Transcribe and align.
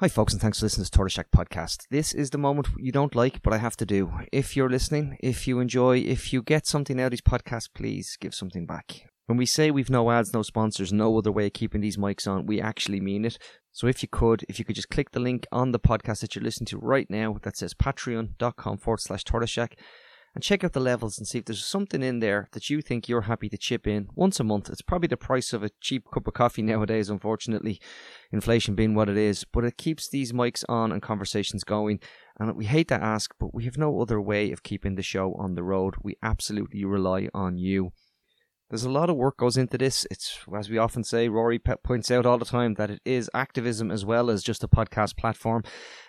Hi, 0.00 0.08
folks, 0.08 0.34
and 0.34 0.42
thanks 0.42 0.58
for 0.58 0.66
listening 0.66 0.84
to 0.84 0.90
Tortoise 0.90 1.14
Shack 1.14 1.30
podcast. 1.34 1.86
This 1.90 2.12
is 2.12 2.28
the 2.28 2.36
moment 2.36 2.68
you 2.76 2.92
don't 2.92 3.14
like, 3.14 3.40
but 3.40 3.54
I 3.54 3.56
have 3.56 3.78
to 3.78 3.86
do. 3.86 4.12
If 4.30 4.54
you're 4.54 4.68
listening, 4.68 5.16
if 5.20 5.48
you 5.48 5.58
enjoy, 5.58 6.00
if 6.00 6.34
you 6.34 6.42
get 6.42 6.66
something 6.66 7.00
out 7.00 7.06
of 7.06 7.10
these 7.12 7.22
podcasts, 7.22 7.70
please 7.74 8.18
give 8.20 8.34
something 8.34 8.66
back. 8.66 9.06
When 9.24 9.38
we 9.38 9.46
say 9.46 9.70
we've 9.70 9.88
no 9.88 10.10
ads, 10.10 10.34
no 10.34 10.42
sponsors, 10.42 10.92
no 10.92 11.16
other 11.16 11.32
way 11.32 11.46
of 11.46 11.54
keeping 11.54 11.80
these 11.80 11.96
mics 11.96 12.28
on, 12.28 12.44
we 12.44 12.60
actually 12.60 13.00
mean 13.00 13.24
it. 13.24 13.38
So 13.72 13.86
if 13.86 14.02
you 14.02 14.08
could, 14.10 14.44
if 14.50 14.58
you 14.58 14.66
could 14.66 14.76
just 14.76 14.90
click 14.90 15.12
the 15.12 15.18
link 15.18 15.46
on 15.50 15.72
the 15.72 15.80
podcast 15.80 16.20
that 16.20 16.34
you're 16.34 16.44
listening 16.44 16.66
to 16.66 16.78
right 16.78 17.08
now 17.08 17.38
that 17.44 17.56
says 17.56 17.72
patreon.com 17.72 18.76
forward 18.76 19.00
slash 19.00 19.24
tortoise 19.24 19.48
shack 19.48 19.78
and 20.36 20.42
check 20.42 20.62
out 20.62 20.74
the 20.74 20.80
levels 20.80 21.16
and 21.16 21.26
see 21.26 21.38
if 21.38 21.46
there's 21.46 21.64
something 21.64 22.02
in 22.02 22.18
there 22.18 22.46
that 22.52 22.68
you 22.68 22.82
think 22.82 23.08
you're 23.08 23.22
happy 23.22 23.48
to 23.48 23.56
chip 23.56 23.86
in 23.86 24.06
once 24.14 24.38
a 24.38 24.44
month. 24.44 24.68
It's 24.68 24.82
probably 24.82 25.08
the 25.08 25.16
price 25.16 25.54
of 25.54 25.62
a 25.62 25.70
cheap 25.80 26.04
cup 26.12 26.28
of 26.28 26.34
coffee 26.34 26.60
nowadays, 26.72 27.08
unfortunately, 27.08 27.80
inflation 28.30 28.74
being 28.74 28.94
what 28.94 29.08
it 29.08 29.16
is, 29.16 29.44
but 29.50 29.64
it 29.64 29.78
keeps 29.78 30.10
these 30.10 30.34
mics 30.34 30.62
on 30.68 30.92
and 30.92 31.00
conversations 31.00 31.64
going. 31.64 32.00
And 32.38 32.54
we 32.54 32.66
hate 32.66 32.88
to 32.88 33.02
ask, 33.02 33.34
but 33.40 33.54
we 33.54 33.64
have 33.64 33.78
no 33.78 33.98
other 33.98 34.20
way 34.20 34.52
of 34.52 34.62
keeping 34.62 34.96
the 34.96 35.02
show 35.02 35.32
on 35.38 35.54
the 35.54 35.62
road. 35.62 35.94
We 36.02 36.16
absolutely 36.22 36.84
rely 36.84 37.30
on 37.32 37.56
you. 37.56 37.92
There's 38.68 38.84
a 38.84 38.90
lot 38.90 39.10
of 39.10 39.16
work 39.16 39.36
goes 39.36 39.56
into 39.56 39.78
this. 39.78 40.06
It's 40.10 40.40
as 40.56 40.68
we 40.68 40.78
often 40.78 41.04
say, 41.04 41.28
Rory 41.28 41.60
points 41.60 42.10
out 42.10 42.26
all 42.26 42.38
the 42.38 42.44
time 42.44 42.74
that 42.74 42.90
it 42.90 43.00
is 43.04 43.30
activism 43.32 43.92
as 43.92 44.04
well 44.04 44.28
as 44.28 44.42
just 44.42 44.64
a 44.64 44.68
podcast 44.68 45.16
platform, 45.16 45.62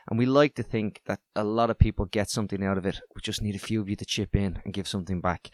and 0.09 0.17
we 0.17 0.25
like 0.25 0.55
to 0.55 0.63
think 0.63 1.01
that 1.05 1.19
a 1.35 1.43
lot 1.43 1.69
of 1.69 1.77
people 1.77 2.05
get 2.05 2.31
something 2.31 2.63
out 2.63 2.77
of 2.77 2.85
it. 2.85 2.99
We 3.15 3.21
just 3.21 3.43
need 3.43 3.55
a 3.55 3.59
few 3.59 3.79
of 3.79 3.89
you 3.89 3.95
to 3.97 4.05
chip 4.05 4.35
in 4.35 4.59
and 4.65 4.73
give 4.73 4.87
something 4.87 5.21
back. 5.21 5.49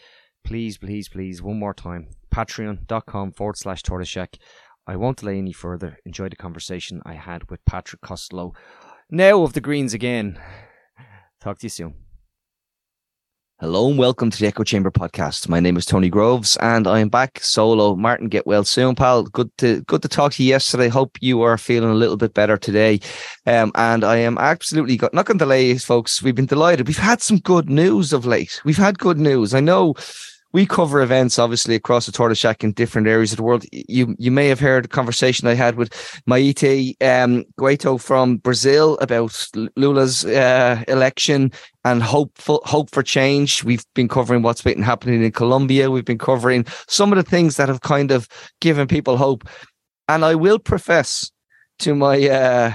Please, 0.46 0.78
please, 0.78 1.10
please, 1.10 1.42
one 1.42 1.60
more 1.60 1.74
time. 1.74 2.08
Patreon.com 2.34 3.34
forward 3.34 3.58
slash 3.58 3.82
tortoiseshack. 3.84 4.38
I 4.88 4.96
won't 4.96 5.18
delay 5.18 5.38
any 5.38 5.54
further. 5.54 5.98
Enjoy 6.06 6.30
the 6.30 6.36
conversation 6.36 7.02
I 7.06 7.14
had 7.14 7.50
with 7.50 7.64
Patrick 7.66 8.02
Costello. 8.02 8.54
Now 9.10 9.44
of 9.44 9.54
the 9.54 9.62
Greens 9.62 9.94
again. 9.94 10.40
Talk 11.42 11.60
to 11.60 11.66
you 11.66 11.70
soon. 11.70 12.03
Hello 13.60 13.88
and 13.88 14.00
welcome 14.00 14.32
to 14.32 14.40
the 14.40 14.48
Echo 14.48 14.64
Chamber 14.64 14.90
podcast. 14.90 15.48
My 15.48 15.60
name 15.60 15.78
is 15.78 15.86
Tony 15.86 16.10
Groves 16.10 16.58
and 16.58 16.88
I 16.88 17.00
am 17.00 17.08
back 17.08 17.40
solo. 17.40 17.96
Martin, 17.96 18.28
get 18.28 18.48
well 18.48 18.64
soon, 18.64 18.96
pal. 18.96 19.24
Good 19.24 19.56
to 19.60 19.82
good 19.84 20.02
to 20.02 20.08
talk 20.08 20.34
to 20.34 20.44
you 20.44 20.50
yesterday. 20.50 20.90
Hope 20.90 21.18
you 21.22 21.44
are 21.44 21.58
feeling 21.60 21.92
a 21.92 21.94
little 21.94 22.18
bit 22.18 22.34
better 22.34 22.58
today. 22.58 23.00
Um, 23.46 23.72
and 23.76 24.04
I 24.04 24.18
am 24.18 24.40
absolutely 24.40 24.98
got, 24.98 25.14
not 25.14 25.28
going 25.28 25.38
to 25.38 25.46
delay, 25.46 25.78
folks. 25.78 26.22
We've 26.22 26.34
been 26.34 26.48
delighted. 26.48 26.88
We've 26.88 26.98
had 26.98 27.22
some 27.22 27.38
good 27.38 27.70
news 27.70 28.12
of 28.12 28.26
late. 28.26 28.60
We've 28.66 28.76
had 28.76 28.98
good 28.98 29.20
news. 29.20 29.54
I 29.54 29.60
know 29.60 29.94
we 30.54 30.68
cover 30.68 31.02
events 31.02 31.40
obviously 31.40 31.76
across 31.76 32.06
the 32.06 32.12
Tortoise 32.12 32.38
Shack 32.38 32.64
in 32.64 32.72
different 32.74 33.08
areas 33.08 33.34
of 33.34 33.38
the 33.38 33.44
world. 33.44 33.66
You 33.72 34.16
you 34.20 34.32
may 34.32 34.48
have 34.48 34.60
heard 34.60 34.86
a 34.86 34.88
conversation 34.88 35.48
I 35.48 35.56
had 35.56 35.76
with 35.76 35.92
Maite 36.28 36.96
um, 37.02 37.44
Guaito 37.60 38.00
from 38.00 38.38
Brazil 38.38 38.98
about 39.02 39.48
Lula's 39.76 40.24
uh, 40.26 40.84
election 40.88 41.52
and 41.84 42.04
hope 42.04 42.38
for, 42.38 42.62
hope 42.64 42.92
for 42.92 43.04
change. 43.04 43.64
We've 43.64 43.86
been 43.96 44.08
covering 44.08 44.44
what's 44.44 44.62
been 44.62 44.84
happening 44.84 45.24
in 45.24 45.32
Colombia. 45.32 45.92
We've 45.92 46.06
been 46.06 46.20
covering 46.20 46.66
some 46.88 47.12
of 47.12 47.18
the 47.18 47.30
things 47.30 47.58
that 47.58 47.68
have 47.68 47.82
kind 47.82 48.12
of 48.12 48.28
given 48.62 48.88
people 48.88 49.18
hope. 49.18 49.44
And 50.08 50.24
I 50.24 50.36
will 50.36 50.60
profess 50.60 51.32
to 51.80 51.96
my 51.96 52.30
uh, 52.30 52.74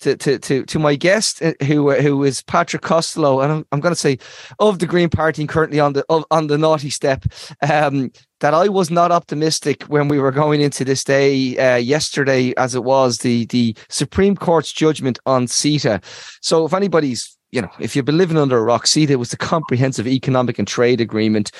to 0.00 0.16
to 0.16 0.38
to 0.38 0.64
to 0.64 0.78
my 0.78 0.94
guest 0.96 1.42
uh, 1.42 1.52
who 1.64 1.90
uh, 1.90 2.00
who 2.00 2.24
is 2.24 2.42
Patrick 2.42 2.82
Costello, 2.82 3.40
and 3.40 3.52
I'm, 3.52 3.66
I'm 3.72 3.80
going 3.80 3.94
to 3.94 4.00
say 4.00 4.18
of 4.58 4.78
the 4.78 4.86
Green 4.86 5.08
Party 5.08 5.42
and 5.42 5.48
currently 5.48 5.80
on 5.80 5.92
the 5.92 6.04
on 6.30 6.46
the 6.46 6.58
naughty 6.58 6.90
step. 6.90 7.24
Um, 7.68 8.10
that 8.40 8.54
I 8.54 8.68
was 8.68 8.90
not 8.90 9.12
optimistic 9.12 9.82
when 9.84 10.08
we 10.08 10.18
were 10.18 10.32
going 10.32 10.62
into 10.62 10.82
this 10.82 11.04
day 11.04 11.58
uh, 11.58 11.76
yesterday, 11.76 12.54
as 12.56 12.74
it 12.74 12.84
was 12.84 13.18
the 13.18 13.46
the 13.46 13.76
Supreme 13.88 14.36
Court's 14.36 14.72
judgment 14.72 15.18
on 15.26 15.46
CETA. 15.46 16.02
So 16.40 16.64
if 16.64 16.72
anybody's 16.72 17.36
you 17.52 17.60
know, 17.60 17.70
if 17.78 17.94
you've 17.94 18.04
been 18.04 18.18
living 18.18 18.38
under 18.38 18.58
a 18.58 18.62
rock, 18.62 18.86
CETA 18.86 19.16
was 19.16 19.30
the 19.30 19.36
comprehensive 19.36 20.06
economic 20.06 20.58
and 20.58 20.68
trade 20.68 21.00
agreement 21.00 21.50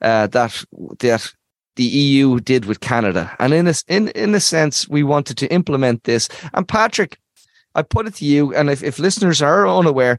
uh, 0.00 0.26
that 0.28 0.64
that 1.00 1.32
the 1.76 1.84
EU 1.84 2.40
did 2.40 2.64
with 2.64 2.80
Canada, 2.80 3.34
and 3.38 3.52
in 3.52 3.66
a 3.66 3.74
in 3.88 4.08
in 4.08 4.34
a 4.34 4.40
sense, 4.40 4.88
we 4.88 5.02
wanted 5.02 5.36
to 5.38 5.52
implement 5.52 6.04
this. 6.04 6.28
And 6.54 6.66
Patrick, 6.66 7.18
I 7.74 7.82
put 7.82 8.06
it 8.06 8.14
to 8.16 8.24
you, 8.24 8.54
and 8.54 8.68
if, 8.70 8.82
if 8.82 8.98
listeners 8.98 9.40
are 9.42 9.68
unaware, 9.68 10.18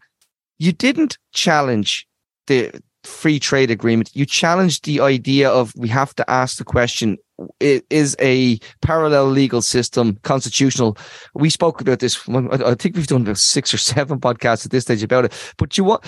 you 0.58 0.72
didn't 0.72 1.18
challenge 1.34 2.08
the 2.48 2.72
free 3.04 3.40
trade 3.40 3.72
agreement. 3.72 4.12
You 4.14 4.26
challenged 4.26 4.86
the 4.86 5.00
idea 5.00 5.50
of 5.50 5.74
we 5.76 5.88
have 5.90 6.14
to 6.16 6.30
ask 6.30 6.58
the 6.58 6.64
question 6.64 7.18
is 7.60 8.16
a 8.20 8.60
parallel 8.82 9.28
legal 9.28 9.62
system 9.62 10.20
constitutional? 10.24 10.98
We 11.34 11.50
spoke 11.50 11.82
about 11.82 12.00
this. 12.00 12.18
I 12.30 12.76
think 12.76 12.96
we've 12.96 13.08
done 13.08 13.22
about 13.22 13.38
six 13.38 13.74
or 13.74 13.78
seven 13.78 14.20
podcasts 14.20 14.66
at 14.66 14.72
this 14.72 14.84
stage 14.84 15.04
about 15.04 15.26
it. 15.26 15.54
But 15.58 15.78
you 15.78 15.84
what? 15.84 16.06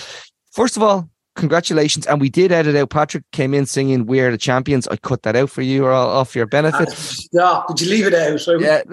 First 0.52 0.78
of 0.78 0.84
all, 0.84 1.10
congratulations. 1.36 2.06
And 2.06 2.22
we 2.22 2.30
did 2.30 2.52
edit 2.52 2.76
out. 2.76 2.90
Patrick 2.90 3.24
came 3.32 3.54
in 3.54 3.66
singing 3.66 4.06
"We 4.06 4.20
Are 4.20 4.32
the 4.32 4.38
Champions." 4.38 4.88
I 4.88 4.98
cut 4.98 5.24
that 5.24 5.36
out 5.36 5.50
for 5.50 5.62
you, 5.62 5.86
or 5.86 5.92
off 5.92 6.36
your 6.36 6.46
benefit. 6.46 6.90
Stop! 6.92 7.68
Did 7.70 7.82
you 7.82 7.90
leave 7.90 8.08
it 8.08 8.14
out? 8.14 8.62
yeah, 8.62 8.84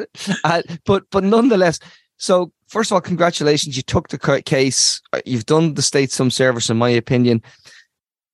uh, 0.45 0.63
but 0.87 1.05
but 1.11 1.25
nonetheless, 1.25 1.79
so, 2.21 2.53
first 2.69 2.91
of 2.91 2.97
all, 2.97 3.01
congratulations. 3.01 3.79
You 3.79 3.83
took 3.83 4.09
the 4.09 4.43
case. 4.45 5.01
Uh, 5.15 5.23
you've 5.25 5.47
done 5.47 5.73
the 5.73 5.81
state 5.81 6.13
some 6.13 6.31
service, 6.31 6.69
in 6.69 6.77
my 6.77 6.91
opinion. 6.91 7.43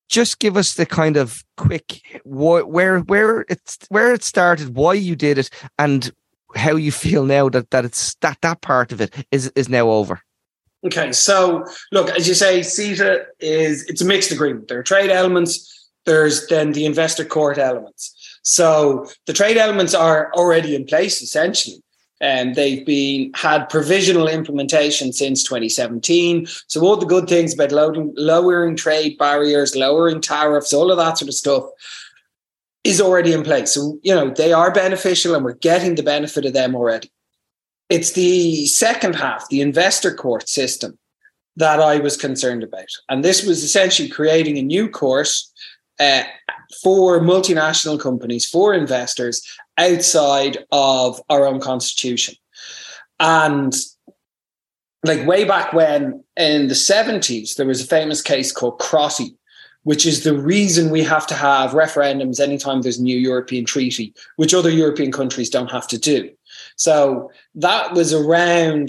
Just 0.08 0.40
give 0.40 0.56
us 0.56 0.74
the 0.74 0.84
kind 0.84 1.16
of 1.16 1.44
quick 1.56 2.20
where 2.24 2.98
where 3.00 3.44
it's 3.48 3.78
where 3.88 4.12
it 4.12 4.24
started, 4.24 4.74
why 4.74 4.94
you 4.94 5.14
did 5.14 5.38
it, 5.38 5.50
and 5.78 6.10
how 6.56 6.74
you 6.74 6.90
feel 6.90 7.24
now 7.24 7.48
that 7.48 7.70
that 7.70 7.84
it's 7.84 8.16
that 8.16 8.38
that 8.42 8.60
part 8.60 8.90
of 8.90 9.00
it 9.00 9.14
is 9.30 9.52
is 9.54 9.68
now 9.68 9.88
over. 9.88 10.20
Okay, 10.84 11.12
so 11.12 11.64
look, 11.92 12.10
as 12.10 12.26
you 12.26 12.34
say, 12.34 12.60
CETA 12.60 13.24
is 13.38 13.84
it's 13.84 14.02
a 14.02 14.04
mixed 14.04 14.32
agreement. 14.32 14.66
There 14.66 14.80
are 14.80 14.84
trade 14.84 15.10
elements. 15.10 15.88
There's 16.06 16.48
then 16.48 16.72
the 16.72 16.86
investor 16.86 17.24
court 17.24 17.56
elements. 17.56 18.12
So 18.42 19.06
the 19.26 19.32
trade 19.32 19.56
elements 19.56 19.94
are 19.94 20.32
already 20.34 20.74
in 20.74 20.86
place 20.86 21.22
essentially 21.22 21.82
and 22.20 22.54
they've 22.54 22.84
been 22.86 23.30
had 23.34 23.68
provisional 23.68 24.28
implementation 24.28 25.12
since 25.12 25.42
2017. 25.42 26.46
So 26.66 26.80
all 26.80 26.96
the 26.96 27.06
good 27.06 27.28
things 27.28 27.54
about 27.54 27.72
loading, 27.72 28.12
lowering 28.16 28.76
trade 28.76 29.18
barriers, 29.18 29.76
lowering 29.76 30.20
tariffs, 30.20 30.72
all 30.72 30.90
of 30.90 30.98
that 30.98 31.18
sort 31.18 31.28
of 31.28 31.34
stuff 31.34 31.64
is 32.84 33.00
already 33.00 33.32
in 33.32 33.42
place. 33.42 33.72
So 33.72 33.98
you 34.02 34.14
know 34.14 34.30
they 34.30 34.52
are 34.52 34.72
beneficial, 34.72 35.34
and 35.34 35.44
we're 35.44 35.54
getting 35.54 35.94
the 35.94 36.02
benefit 36.02 36.46
of 36.46 36.52
them 36.52 36.74
already. 36.74 37.12
It's 37.88 38.12
the 38.12 38.66
second 38.66 39.14
half, 39.14 39.48
the 39.48 39.60
investor 39.60 40.12
court 40.12 40.48
system, 40.48 40.98
that 41.56 41.80
I 41.80 41.98
was 41.98 42.16
concerned 42.16 42.62
about, 42.62 42.88
and 43.08 43.24
this 43.24 43.44
was 43.44 43.62
essentially 43.62 44.08
creating 44.08 44.56
a 44.58 44.62
new 44.62 44.88
course 44.88 45.52
uh, 45.98 46.22
for 46.82 47.20
multinational 47.20 48.00
companies, 48.00 48.46
for 48.46 48.74
investors 48.74 49.42
outside 49.78 50.58
of 50.72 51.20
our 51.28 51.46
own 51.46 51.60
constitution. 51.60 52.34
And 53.20 53.74
like 55.04 55.26
way 55.26 55.44
back 55.44 55.72
when 55.72 56.24
in 56.36 56.68
the 56.68 56.74
70s, 56.74 57.54
there 57.54 57.66
was 57.66 57.80
a 57.80 57.86
famous 57.86 58.22
case 58.22 58.52
called 58.52 58.78
Crotty, 58.78 59.36
which 59.84 60.04
is 60.04 60.24
the 60.24 60.36
reason 60.36 60.90
we 60.90 61.04
have 61.04 61.26
to 61.28 61.34
have 61.34 61.70
referendums 61.70 62.40
anytime 62.40 62.82
there's 62.82 62.98
a 62.98 63.02
new 63.02 63.16
European 63.16 63.64
treaty, 63.64 64.12
which 64.36 64.52
other 64.52 64.70
European 64.70 65.12
countries 65.12 65.48
don't 65.48 65.70
have 65.70 65.86
to 65.88 65.98
do. 65.98 66.30
So 66.76 67.30
that 67.54 67.92
was 67.92 68.12
around 68.12 68.88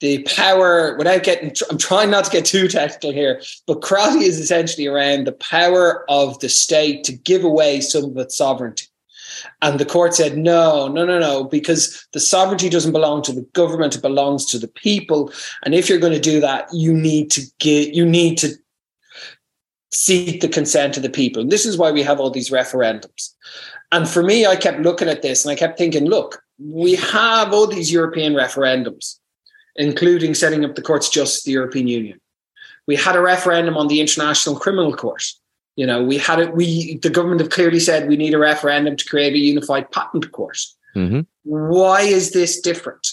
the 0.00 0.22
power 0.24 0.96
without 0.96 1.22
getting 1.22 1.52
i'm 1.70 1.78
trying 1.78 2.10
not 2.10 2.24
to 2.24 2.30
get 2.30 2.44
too 2.44 2.68
technical 2.68 3.12
here 3.12 3.40
but 3.66 3.82
Crotty 3.82 4.24
is 4.24 4.38
essentially 4.38 4.86
around 4.86 5.26
the 5.26 5.32
power 5.32 6.04
of 6.10 6.38
the 6.40 6.48
state 6.48 7.04
to 7.04 7.12
give 7.12 7.44
away 7.44 7.80
some 7.80 8.04
of 8.04 8.16
its 8.16 8.36
sovereignty. 8.36 8.86
And 9.62 9.78
the 9.78 9.84
court 9.84 10.14
said 10.14 10.38
no 10.38 10.88
no 10.88 11.04
no 11.04 11.18
no 11.18 11.44
because 11.44 12.06
the 12.12 12.20
sovereignty 12.20 12.68
doesn't 12.68 12.92
belong 12.92 13.22
to 13.22 13.32
the 13.32 13.46
government 13.52 13.94
it 13.94 14.02
belongs 14.02 14.46
to 14.46 14.58
the 14.58 14.68
people. 14.68 15.32
And 15.64 15.74
if 15.74 15.88
you're 15.88 15.98
going 15.98 16.12
to 16.12 16.20
do 16.20 16.40
that 16.40 16.68
you 16.72 16.92
need 16.92 17.30
to 17.32 17.42
get 17.58 17.94
you 17.94 18.04
need 18.04 18.38
to 18.38 18.54
seek 19.92 20.40
the 20.40 20.48
consent 20.48 20.96
of 20.96 21.02
the 21.02 21.10
people. 21.10 21.40
And 21.42 21.50
this 21.50 21.64
is 21.64 21.78
why 21.78 21.90
we 21.90 22.02
have 22.02 22.20
all 22.20 22.30
these 22.30 22.50
referendums. 22.50 23.32
And 23.92 24.08
for 24.08 24.22
me 24.22 24.46
i 24.46 24.56
kept 24.56 24.80
looking 24.80 25.08
at 25.08 25.22
this 25.22 25.44
and 25.44 25.52
i 25.52 25.54
kept 25.54 25.78
thinking 25.78 26.06
look 26.06 26.42
we 26.58 26.94
have 26.96 27.52
all 27.52 27.66
these 27.66 27.92
european 27.92 28.32
referendums 28.32 29.18
including 29.78 30.34
setting 30.34 30.64
up 30.64 30.74
the 30.74 30.82
courts 30.82 31.08
justice 31.08 31.42
of 31.42 31.44
the 31.44 31.52
European 31.52 31.88
Union. 31.88 32.20
We 32.86 32.96
had 32.96 33.16
a 33.16 33.20
referendum 33.20 33.76
on 33.76 33.88
the 33.88 34.00
International 34.00 34.58
Criminal 34.58 34.94
Court. 34.94 35.24
You 35.76 35.86
know, 35.86 36.02
we 36.02 36.16
had 36.16 36.38
it. 36.38 36.54
We 36.54 36.96
the 36.98 37.10
government 37.10 37.40
have 37.40 37.50
clearly 37.50 37.80
said 37.80 38.08
we 38.08 38.16
need 38.16 38.34
a 38.34 38.38
referendum 38.38 38.96
to 38.96 39.04
create 39.04 39.34
a 39.34 39.38
unified 39.38 39.90
patent 39.90 40.32
court. 40.32 40.58
Mm-hmm. 40.94 41.20
Why 41.44 42.00
is 42.00 42.32
this 42.32 42.60
different? 42.60 43.06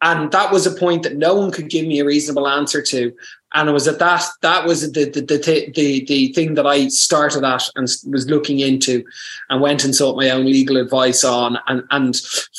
And 0.00 0.30
that 0.30 0.52
was 0.52 0.64
a 0.64 0.70
point 0.70 1.02
that 1.02 1.16
no 1.16 1.34
one 1.34 1.50
could 1.50 1.68
give 1.68 1.86
me 1.86 1.98
a 1.98 2.04
reasonable 2.04 2.46
answer 2.46 2.80
to. 2.80 3.12
And 3.52 3.68
it 3.68 3.72
was 3.72 3.88
at 3.88 3.98
that 3.98 4.24
that 4.42 4.64
was 4.64 4.92
the 4.92 5.04
the 5.10 5.20
the 5.20 5.72
the, 5.74 6.04
the 6.04 6.32
thing 6.32 6.54
that 6.54 6.66
I 6.66 6.88
started 6.88 7.44
at 7.44 7.68
and 7.74 7.88
was 8.06 8.28
looking 8.28 8.60
into, 8.60 9.04
and 9.50 9.60
went 9.60 9.84
and 9.84 9.94
sought 9.94 10.16
my 10.16 10.30
own 10.30 10.46
legal 10.46 10.76
advice 10.76 11.24
on. 11.24 11.58
And 11.66 11.82
and 11.90 12.16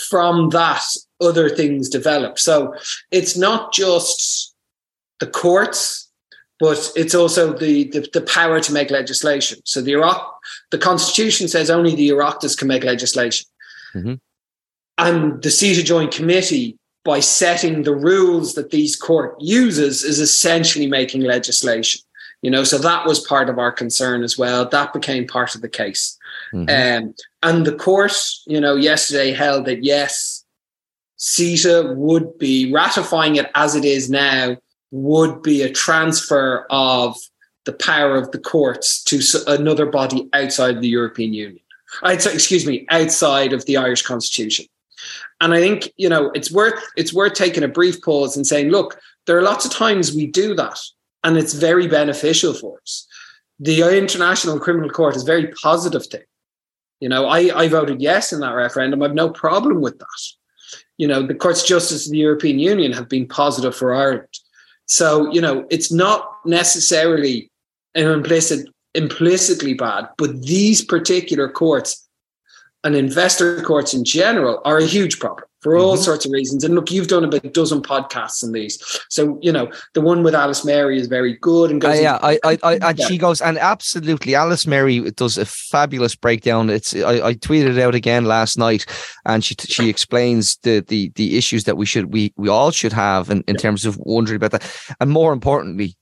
from 0.10 0.50
that, 0.50 0.84
other 1.22 1.50
things 1.50 1.90
develop. 1.90 2.40
So 2.40 2.74
it's 3.12 3.38
not 3.38 3.74
just 3.74 4.54
the 5.20 5.28
courts, 5.28 6.10
but 6.60 6.92
it's 6.96 7.16
also 7.16 7.54
the, 7.54 7.90
the, 7.90 8.08
the 8.14 8.22
power 8.22 8.60
to 8.60 8.74
make 8.74 8.92
legislation. 8.92 9.60
So 9.64 9.82
the 9.82 9.94
Oireachtas, 9.94 10.30
the 10.72 10.78
constitution 10.78 11.48
says 11.48 11.70
only 11.70 11.96
the 11.96 12.10
Oireachtas 12.10 12.58
can 12.58 12.68
make 12.68 12.84
legislation. 12.84 13.48
Mm-hmm. 13.96 14.16
And 14.98 15.42
the 15.42 15.50
CETA 15.50 15.86
Joint 15.86 16.12
Committee, 16.12 16.78
by 17.06 17.22
setting 17.22 17.84
the 17.84 17.96
rules 17.96 18.56
that 18.56 18.72
these 18.72 18.98
court 18.98 19.36
uses, 19.40 20.04
is 20.04 20.20
essentially 20.20 20.88
making 20.88 21.22
legislation. 21.22 22.02
You 22.42 22.52
know, 22.52 22.64
so 22.64 22.78
that 22.78 23.06
was 23.06 23.26
part 23.26 23.50
of 23.50 23.58
our 23.58 23.72
concern 23.72 24.24
as 24.24 24.38
well. 24.38 24.68
That 24.68 24.94
became 24.94 25.28
part 25.28 25.56
of 25.56 25.62
the 25.62 25.70
case. 25.70 26.18
Mm-hmm. 26.54 27.06
Um, 27.08 27.16
and 27.44 27.66
the 27.66 27.76
court, 27.76 28.14
you 28.48 28.60
know, 28.60 28.76
yesterday 28.76 29.32
held 29.32 29.66
that 29.66 29.84
yes, 29.84 30.46
CETA 31.20 31.96
would 31.96 32.38
be 32.38 32.72
ratifying 32.72 33.36
it 33.36 33.52
as 33.56 33.76
it 33.76 33.86
is 33.86 34.10
now, 34.10 34.58
would 34.92 35.42
be 35.42 35.62
a 35.62 35.72
transfer 35.72 36.66
of 36.70 37.16
the 37.66 37.74
power 37.74 38.16
of 38.16 38.32
the 38.32 38.40
courts 38.40 39.04
to 39.04 39.22
another 39.48 39.86
body 39.86 40.28
outside 40.34 40.82
the 40.82 40.88
European 40.88 41.34
Union. 41.34 41.60
Uh, 42.02 42.14
outside, 42.14 42.34
excuse 42.34 42.66
me, 42.66 42.86
outside 42.90 43.54
of 43.54 43.66
the 43.66 43.78
Irish 43.78 44.02
Constitution. 44.02 44.66
And 45.42 45.54
I 45.54 45.60
think 45.60 45.92
you 45.98 46.10
know 46.10 46.32
it's 46.32 46.52
worth 46.52 46.82
it's 46.98 47.14
worth 47.14 47.34
taking 47.34 47.64
a 47.64 47.68
brief 47.68 48.02
pause 48.02 48.36
and 48.36 48.46
saying, 48.46 48.70
look, 48.70 49.00
there 49.26 49.38
are 49.38 49.44
lots 49.44 49.66
of 49.66 49.72
times 49.72 50.14
we 50.14 50.28
do 50.28 50.54
that, 50.56 50.80
and 51.24 51.38
it's 51.38 51.54
very 51.54 51.88
beneficial 51.88 52.54
for 52.54 52.80
us. 52.82 53.08
The 53.60 53.82
International 53.98 54.60
Criminal 54.60 54.90
Court 54.90 55.16
is 55.16 55.24
a 55.24 55.26
very 55.26 55.48
positive 55.62 56.06
thing. 56.06 56.24
You 57.00 57.10
know, 57.10 57.28
I, 57.28 57.52
I 57.56 57.68
voted 57.68 58.02
yes 58.02 58.34
in 58.34 58.42
that 58.42 58.54
referendum. 58.54 59.02
I 59.02 59.06
have 59.08 59.16
no 59.16 59.30
problem 59.30 59.82
with 59.82 59.98
that. 60.00 60.22
You 61.00 61.08
know, 61.08 61.26
the 61.26 61.34
courts 61.34 61.62
of 61.62 61.68
justice 61.68 62.06
of 62.06 62.12
the 62.12 62.20
European 62.20 62.60
Union 62.60 62.94
have 62.94 63.10
been 63.10 63.28
positive 63.28 63.76
for 63.76 63.96
Ireland. 63.96 64.28
So, 64.86 65.32
you 65.34 65.42
know, 65.42 65.66
it's 65.72 65.92
not 65.92 66.30
necessarily 66.46 67.50
an 67.96 68.06
implicit 68.06 68.68
implicitly 68.94 69.74
bad, 69.74 70.10
but 70.18 70.42
these 70.44 70.84
particular 70.84 71.50
courts 71.50 72.08
and 72.84 72.96
investor 72.96 73.62
courts 73.62 73.94
in 73.94 74.04
general 74.04 74.62
are 74.66 74.78
a 74.78 74.86
huge 74.86 75.20
problem 75.20 75.49
for 75.62 75.78
all 75.78 75.96
mm-hmm. 75.96 76.04
sorts 76.04 76.26
of 76.26 76.32
reasons. 76.32 76.64
And 76.64 76.76
look, 76.76 76.92
you've 76.92 77.08
done 77.08 77.24
about 77.24 77.44
a 77.44 77.50
dozen 77.50 77.82
podcasts 77.82 78.44
on 78.44 78.52
these. 78.52 78.80
So, 79.10 79.38
you 79.42 79.52
know, 79.52 79.72
the 79.94 80.02
one 80.02 80.24
with 80.24 80.34
Alice 80.36 80.64
Mary 80.64 81.00
is 81.00 81.08
very 81.08 81.38
good 81.38 81.72
and 81.72 81.82
goes. 81.82 81.98
Uh, 81.98 82.02
yeah, 82.02 82.20
I, 82.22 82.40
I, 82.44 82.58
I, 82.64 82.76
and 82.82 83.00
she 83.02 83.18
goes, 83.18 83.42
and 83.42 83.58
absolutely, 83.58 84.36
Alice 84.36 84.66
Mary 84.66 85.00
does 85.12 85.38
a 85.38 85.46
fabulous 85.46 86.16
breakdown. 86.16 86.70
It's, 86.70 86.96
I, 86.96 87.28
I 87.28 87.34
tweeted 87.34 87.78
it 87.78 87.80
out 87.80 87.96
again 87.96 88.26
last 88.26 88.58
night 88.58 88.86
and 89.26 89.44
she, 89.44 89.56
she 89.60 89.90
explains 89.90 90.58
the, 90.64 90.84
the, 90.88 91.12
the 91.16 91.38
issues 91.38 91.66
that 91.66 91.78
we 91.78 91.86
should, 91.86 92.14
we, 92.14 92.34
we 92.38 92.50
all 92.50 92.72
should 92.72 92.94
have 92.94 93.30
in, 93.30 93.44
in 93.48 93.56
yeah. 93.56 93.62
terms 93.62 93.86
of 93.86 93.98
wondering 94.00 94.38
about 94.38 94.52
that. 94.52 94.96
And 95.00 95.10
more 95.10 95.34
importantly, 95.34 95.96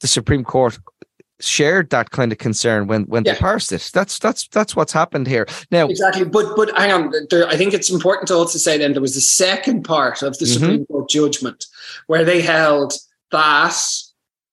the 0.00 0.08
Supreme 0.08 0.44
Court 0.44 0.78
shared 1.40 1.90
that 1.90 2.10
kind 2.10 2.32
of 2.32 2.38
concern 2.38 2.86
when 2.86 3.04
when 3.04 3.24
yeah. 3.24 3.32
they 3.32 3.38
parsed 3.38 3.72
it. 3.72 3.90
That's 3.92 4.18
that's 4.18 4.48
that's 4.48 4.76
what's 4.76 4.92
happened 4.92 5.26
here 5.26 5.46
now. 5.70 5.88
Exactly, 5.88 6.24
but 6.24 6.54
but 6.56 6.76
hang 6.76 6.92
on. 6.92 7.12
There, 7.30 7.46
I 7.48 7.56
think 7.56 7.74
it's 7.74 7.90
important 7.90 8.28
to 8.28 8.34
also 8.34 8.58
say 8.58 8.78
then 8.78 8.92
there 8.92 9.02
was 9.02 9.14
the 9.14 9.20
second 9.20 9.84
part 9.84 10.22
of 10.22 10.38
the 10.38 10.44
mm-hmm. 10.44 10.60
Supreme 10.60 10.86
Court 10.86 11.08
judgment 11.08 11.66
where 12.06 12.24
they 12.24 12.40
held 12.40 12.94
that 13.30 13.76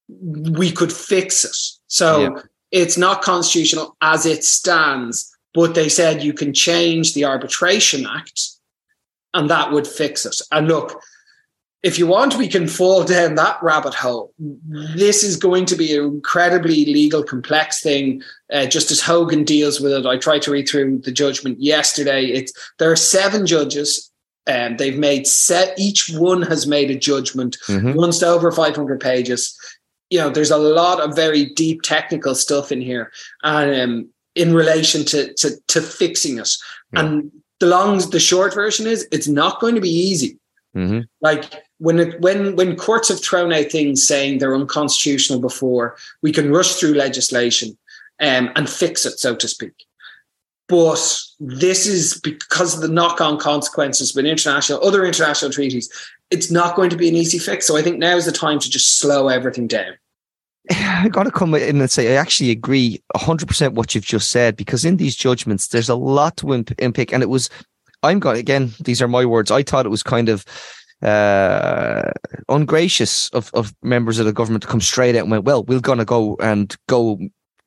we 0.09 0.71
could 0.71 0.91
fix 0.91 1.43
it. 1.43 1.57
So 1.87 2.21
yeah. 2.21 2.41
it's 2.71 2.97
not 2.97 3.21
constitutional 3.21 3.95
as 4.01 4.25
it 4.25 4.43
stands, 4.43 5.35
but 5.53 5.75
they 5.75 5.89
said 5.89 6.23
you 6.23 6.33
can 6.33 6.53
change 6.53 7.13
the 7.13 7.25
Arbitration 7.25 8.05
Act, 8.05 8.41
and 9.33 9.49
that 9.49 9.71
would 9.71 9.87
fix 9.87 10.25
it. 10.25 10.39
And 10.51 10.67
look 10.67 11.01
if 11.83 11.99
you 11.99 12.07
want, 12.07 12.37
we 12.37 12.47
can 12.47 12.67
fall 12.67 13.03
down 13.03 13.35
that 13.35 13.61
rabbit 13.61 13.93
hole. 13.93 14.33
This 14.95 15.23
is 15.23 15.37
going 15.37 15.65
to 15.67 15.75
be 15.75 15.95
an 15.95 16.03
incredibly 16.03 16.85
legal, 16.85 17.23
complex 17.23 17.81
thing. 17.81 18.23
Uh, 18.51 18.65
Justice 18.65 19.01
Hogan 19.01 19.43
deals 19.43 19.79
with 19.79 19.91
it. 19.91 20.05
I 20.05 20.17
tried 20.17 20.41
to 20.43 20.51
read 20.51 20.67
through 20.67 20.99
the 20.99 21.11
judgment 21.11 21.61
yesterday. 21.61 22.25
It's 22.25 22.51
there 22.79 22.91
are 22.91 22.95
seven 22.95 23.45
judges. 23.45 24.11
and 24.47 24.73
um, 24.73 24.77
they've 24.77 24.97
made 24.97 25.27
set. 25.27 25.77
Each 25.77 26.09
one 26.09 26.41
has 26.43 26.65
made 26.65 26.89
a 26.89 26.95
judgment. 26.95 27.57
Mm-hmm. 27.67 27.93
One's 27.93 28.23
over 28.23 28.51
500 28.51 28.99
pages. 28.99 29.55
You 30.09 30.19
know, 30.19 30.29
there's 30.29 30.51
a 30.51 30.57
lot 30.57 30.99
of 30.99 31.15
very 31.15 31.45
deep 31.45 31.81
technical 31.83 32.33
stuff 32.33 32.71
in 32.71 32.81
here, 32.81 33.11
and 33.43 33.81
um, 33.81 34.09
in 34.35 34.53
relation 34.55 35.05
to 35.05 35.33
to, 35.33 35.51
to 35.67 35.81
fixing 35.81 36.39
it. 36.39 36.49
Yeah. 36.93 37.01
And 37.01 37.31
the 37.59 37.67
long, 37.67 37.97
the 38.09 38.19
short 38.19 38.53
version 38.53 38.87
is, 38.87 39.07
it's 39.11 39.27
not 39.27 39.59
going 39.59 39.75
to 39.75 39.81
be 39.81 39.89
easy. 39.89 40.39
Mm-hmm. 40.75 41.01
Like 41.21 41.66
when 41.79 41.99
it, 41.99 42.21
when 42.21 42.55
when 42.55 42.75
courts 42.75 43.09
have 43.09 43.23
thrown 43.23 43.53
out 43.53 43.71
things 43.71 44.05
saying 44.05 44.39
they're 44.39 44.55
unconstitutional 44.55 45.39
before, 45.39 45.95
we 46.21 46.31
can 46.31 46.51
rush 46.51 46.75
through 46.75 46.93
legislation 46.93 47.77
um, 48.19 48.51
and 48.55 48.69
fix 48.69 49.05
it, 49.05 49.19
so 49.19 49.35
to 49.35 49.47
speak. 49.47 49.85
But 50.67 51.17
this 51.39 51.85
is 51.87 52.19
because 52.19 52.75
of 52.75 52.81
the 52.81 52.89
knock-on 52.89 53.37
consequences 53.37 54.13
with 54.13 54.25
international 54.25 54.83
other 54.85 55.05
international 55.05 55.51
treaties. 55.51 55.89
It's 56.29 56.51
not 56.51 56.75
going 56.75 56.89
to 56.89 56.97
be 56.97 57.07
an 57.07 57.15
easy 57.15 57.39
fix. 57.39 57.65
So 57.65 57.77
I 57.77 57.81
think 57.81 57.99
now 57.99 58.17
is 58.17 58.25
the 58.25 58.33
time 58.33 58.59
to 58.59 58.69
just 58.69 58.99
slow 58.99 59.29
everything 59.29 59.67
down. 59.67 59.93
I 60.71 61.07
got 61.09 61.23
to 61.23 61.31
come 61.31 61.55
in 61.55 61.79
and 61.79 61.91
say 61.91 62.13
I 62.13 62.19
actually 62.19 62.51
agree 62.51 63.01
100% 63.15 63.73
what 63.73 63.95
you've 63.95 64.03
just 64.03 64.29
said 64.29 64.57
because 64.57 64.83
in 64.83 64.97
these 64.97 65.15
judgments 65.15 65.67
there's 65.67 65.89
a 65.89 65.95
lot 65.95 66.35
to 66.37 66.65
unpick 66.79 67.13
and 67.13 67.23
it 67.23 67.29
was 67.29 67.49
I'm 68.03 68.19
going 68.19 68.37
again 68.37 68.73
these 68.81 69.01
are 69.01 69.07
my 69.07 69.25
words 69.25 69.49
I 69.49 69.63
thought 69.63 69.85
it 69.85 69.89
was 69.89 70.03
kind 70.03 70.27
of 70.27 70.43
uh, 71.01 72.11
ungracious 72.49 73.29
of, 73.29 73.51
of 73.53 73.73
members 73.83 74.19
of 74.19 74.25
the 74.25 74.33
government 74.33 74.63
to 74.63 74.67
come 74.67 74.81
straight 74.81 75.15
out 75.15 75.23
and 75.23 75.31
went, 75.31 75.43
well, 75.43 75.63
we're 75.63 75.79
going 75.79 75.99
to 75.99 76.05
go 76.05 76.35
and 76.39 76.75
go 76.87 77.19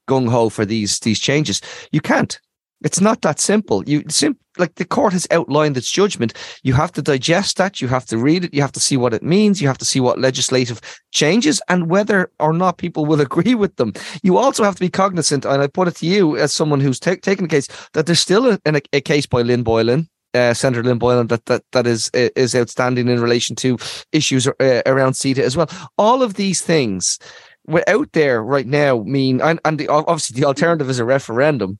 gung 0.09 0.29
ho 0.29 0.49
for 0.49 0.65
these 0.65 1.01
these 1.01 1.21
changes. 1.21 1.61
You 1.93 2.01
can't. 2.01 2.41
It's 2.83 3.01
not 3.01 3.21
that 3.21 3.39
simple. 3.39 3.87
You 3.87 4.03
sim- 4.09 4.39
like 4.57 4.77
the 4.77 4.87
court 4.87 5.13
has 5.13 5.27
outlined 5.31 5.77
its 5.77 5.91
judgment. 5.91 6.33
You 6.63 6.73
have 6.73 6.93
to 6.93 7.03
digest 7.03 7.59
that. 7.59 7.81
You 7.81 7.89
have 7.89 8.07
to 8.07 8.17
read 8.19 8.45
it. 8.45 8.55
You 8.55 8.63
have 8.63 8.73
to 8.73 8.81
see 8.81 8.97
what 8.97 9.13
it 9.13 9.23
means. 9.23 9.61
You 9.61 9.69
have 9.69 9.79
to 9.79 9.85
see 9.85 10.01
what 10.01 10.19
legislative 10.19 10.81
changes 11.13 11.61
and 11.69 11.91
whether 11.91 12.31
or 12.41 12.53
not 12.53 12.79
people 12.79 13.05
will 13.05 13.21
agree 13.29 13.55
with 13.55 13.77
them. 13.77 13.93
You 14.23 14.39
also 14.39 14.65
have 14.65 14.77
to 14.77 14.81
be 14.81 14.89
cognizant, 14.89 15.45
and 15.45 15.63
I 15.63 15.67
put 15.67 15.89
it 15.89 15.97
to 15.97 16.07
you 16.07 16.37
as 16.37 16.53
someone 16.53 16.81
who's 16.81 16.99
t- 16.99 17.17
taken 17.17 17.45
the 17.45 17.51
case, 17.51 17.69
that 17.93 18.07
there's 18.07 18.21
still 18.21 18.51
a, 18.51 18.59
a, 18.65 18.81
a 18.95 19.01
case 19.01 19.27
by 19.27 19.43
Lynn 19.43 19.63
Boylan 19.63 20.09
uh, 20.35 20.55
Senator 20.55 20.83
Lynn 20.83 20.99
Boylan 20.99 21.29
that 21.29 21.47
that 21.47 21.63
that 21.73 21.87
is 21.87 22.11
is 22.15 22.55
outstanding 22.55 23.09
in 23.09 23.21
relation 23.21 23.57
to 23.57 23.79
issues 24.13 24.47
uh, 24.47 24.83
around 24.87 25.13
CETA 25.13 25.39
as 25.39 25.57
well. 25.57 25.69
All 25.99 26.23
of 26.23 26.35
these 26.35 26.61
things 26.61 27.19
we're 27.67 27.85
out 27.87 28.11
there 28.13 28.43
right 28.43 28.67
now 28.67 29.03
mean 29.03 29.41
and, 29.41 29.61
and 29.65 29.79
the, 29.79 29.89
obviously 29.89 30.41
the 30.41 30.47
alternative 30.47 30.91
is 30.91 30.99
a 30.99 31.05
referendum 31.05 31.79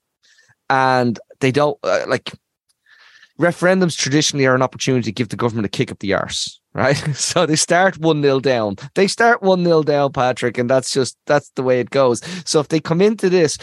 and 0.69 1.19
they 1.41 1.51
don't 1.51 1.79
uh, 1.83 2.05
like 2.07 2.33
referendums 3.41 3.97
traditionally 3.97 4.47
are 4.47 4.55
an 4.55 4.63
opportunity 4.63 5.05
to 5.05 5.13
give 5.13 5.31
the 5.31 5.37
government 5.37 5.67
a 5.67 5.71
kick 5.71 5.91
up 5.91 5.99
the 6.01 6.15
arse 6.15 6.61
right? 6.75 6.97
So 7.17 7.47
they 7.47 7.57
start 7.57 7.99
1-0 7.99 8.43
down. 8.43 8.77
They 8.95 9.07
start 9.07 9.43
1-0 9.43 9.85
down 9.85 10.13
patrick 10.13 10.59
and 10.59 10.69
that's 10.69 10.93
just 10.93 11.17
that's 11.27 11.51
the 11.57 11.63
way 11.63 11.81
it 11.81 11.91
goes. 11.91 12.21
So 12.49 12.61
if 12.61 12.69
they 12.69 12.81
come 12.81 13.01
into 13.01 13.29
this 13.29 13.59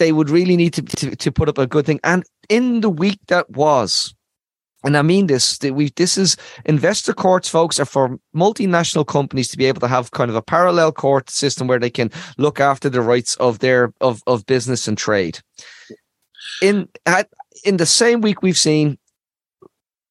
they 0.00 0.12
would 0.12 0.30
really 0.30 0.56
need 0.56 0.72
to, 0.72 0.82
to, 0.82 1.14
to 1.14 1.30
put 1.30 1.48
up 1.48 1.58
a 1.58 1.66
good 1.66 1.84
thing. 1.86 2.00
And 2.02 2.24
in 2.48 2.80
the 2.80 2.88
week 2.88 3.20
that 3.28 3.48
was, 3.50 4.14
and 4.82 4.96
I 4.96 5.02
mean 5.02 5.26
this, 5.26 5.58
we 5.60 5.90
this 5.90 6.16
is 6.16 6.38
investor 6.64 7.12
courts, 7.12 7.50
folks, 7.50 7.78
are 7.78 7.84
for 7.84 8.18
multinational 8.34 9.06
companies 9.06 9.48
to 9.48 9.58
be 9.58 9.66
able 9.66 9.80
to 9.80 9.88
have 9.88 10.10
kind 10.12 10.30
of 10.30 10.36
a 10.36 10.42
parallel 10.42 10.90
court 10.90 11.28
system 11.28 11.66
where 11.66 11.78
they 11.78 11.90
can 11.90 12.10
look 12.38 12.60
after 12.60 12.88
the 12.88 13.02
rights 13.02 13.36
of 13.36 13.58
their 13.58 13.92
of, 14.00 14.22
of 14.26 14.46
business 14.46 14.88
and 14.88 14.96
trade. 14.96 15.40
In 16.62 16.88
at, 17.04 17.28
in 17.62 17.76
the 17.76 17.84
same 17.84 18.22
week 18.22 18.40
we've 18.40 18.56
seen 18.56 18.98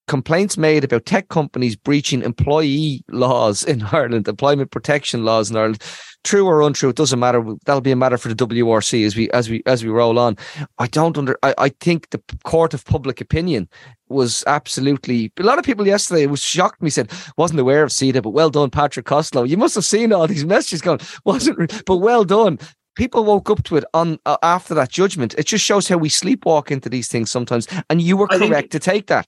complaints 0.07 0.55
made 0.55 0.83
about 0.83 1.07
tech 1.07 1.29
companies 1.29 1.75
breaching 1.75 2.21
employee 2.21 3.03
laws 3.09 3.63
in 3.63 3.81
Ireland, 3.91 4.27
employment 4.27 4.69
protection 4.69 5.25
laws 5.25 5.49
in 5.49 5.57
Ireland. 5.57 5.81
True 6.25 6.45
or 6.45 6.61
untrue, 6.61 6.89
it 6.89 6.97
doesn't 6.97 7.19
matter. 7.19 7.43
That'll 7.65 7.81
be 7.81 7.91
a 7.91 7.95
matter 7.95 8.17
for 8.17 8.27
the 8.27 8.35
WRC 8.35 9.05
as 9.05 9.15
we 9.15 9.29
as 9.31 9.49
we 9.49 9.63
as 9.65 9.85
we 9.85 9.89
roll 9.89 10.19
on. 10.19 10.37
I 10.77 10.87
don't 10.87 11.17
under. 11.17 11.37
I, 11.43 11.55
I 11.57 11.69
think 11.69 12.09
the 12.09 12.21
court 12.43 12.73
of 12.73 12.83
public 12.85 13.21
opinion 13.21 13.69
was 14.09 14.43
absolutely. 14.45 15.31
A 15.39 15.43
lot 15.43 15.59
of 15.59 15.65
people 15.65 15.87
yesterday 15.87 16.25
was 16.25 16.43
shocked. 16.43 16.81
Me 16.81 16.89
said 16.89 17.09
wasn't 17.37 17.61
aware 17.61 17.83
of 17.83 17.91
CETA, 17.91 18.21
but 18.21 18.31
well 18.31 18.49
done, 18.49 18.69
Patrick 18.69 19.05
Costello. 19.05 19.45
You 19.45 19.55
must 19.55 19.75
have 19.75 19.85
seen 19.85 20.11
all 20.11 20.27
these 20.27 20.45
messages 20.45 20.81
going. 20.81 20.99
Wasn't, 21.23 21.85
but 21.85 21.97
well 21.97 22.25
done 22.25 22.59
people 22.99 23.23
woke 23.23 23.49
up 23.49 23.63
to 23.63 23.77
it 23.77 23.85
on 23.93 24.19
uh, 24.25 24.35
after 24.43 24.73
that 24.73 24.89
judgment. 24.89 25.33
It 25.37 25.45
just 25.45 25.63
shows 25.63 25.87
how 25.87 25.97
we 25.97 26.09
sleepwalk 26.09 26.69
into 26.69 26.89
these 26.89 27.07
things 27.07 27.31
sometimes. 27.31 27.65
And 27.89 28.01
you 28.01 28.17
were 28.17 28.27
correct 28.27 28.51
think, 28.51 28.71
to 28.71 28.79
take 28.79 29.07
that. 29.07 29.25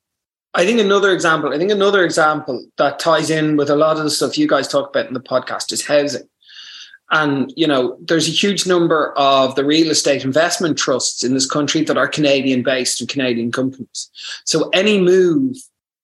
I 0.54 0.66
think 0.66 0.82
another 0.82 1.14
example, 1.14 1.54
I 1.54 1.58
think 1.58 1.72
another 1.72 2.04
example 2.04 2.66
that 2.78 3.00
ties 3.00 3.30
in 3.30 3.56
with 3.56 3.70
a 3.70 3.76
lot 3.76 3.96
of 3.96 4.04
the 4.04 4.10
stuff 4.10 4.38
you 4.38 4.48
guys 4.48 4.68
talk 4.68 4.90
about 4.90 5.08
in 5.08 5.14
the 5.14 5.22
podcast 5.22 5.72
is 5.72 5.86
housing. 5.86 6.28
And, 7.12 7.54
you 7.58 7.68
know, 7.68 7.98
there's 8.02 8.28
a 8.28 8.32
huge 8.32 8.66
number 8.66 9.12
of 9.18 9.56
the 9.56 9.66
real 9.66 9.92
estate 9.92 10.24
investment 10.24 10.78
trusts 10.78 11.24
in 11.24 11.34
this 11.34 11.46
country 11.46 11.84
that 11.84 11.98
are 11.98 12.08
Canadian 12.08 12.64
based 12.64 13.02
and 13.02 13.10
Canadian 13.10 13.52
companies. 13.52 14.10
So 14.46 14.70
any 14.70 15.00
move 15.00 15.58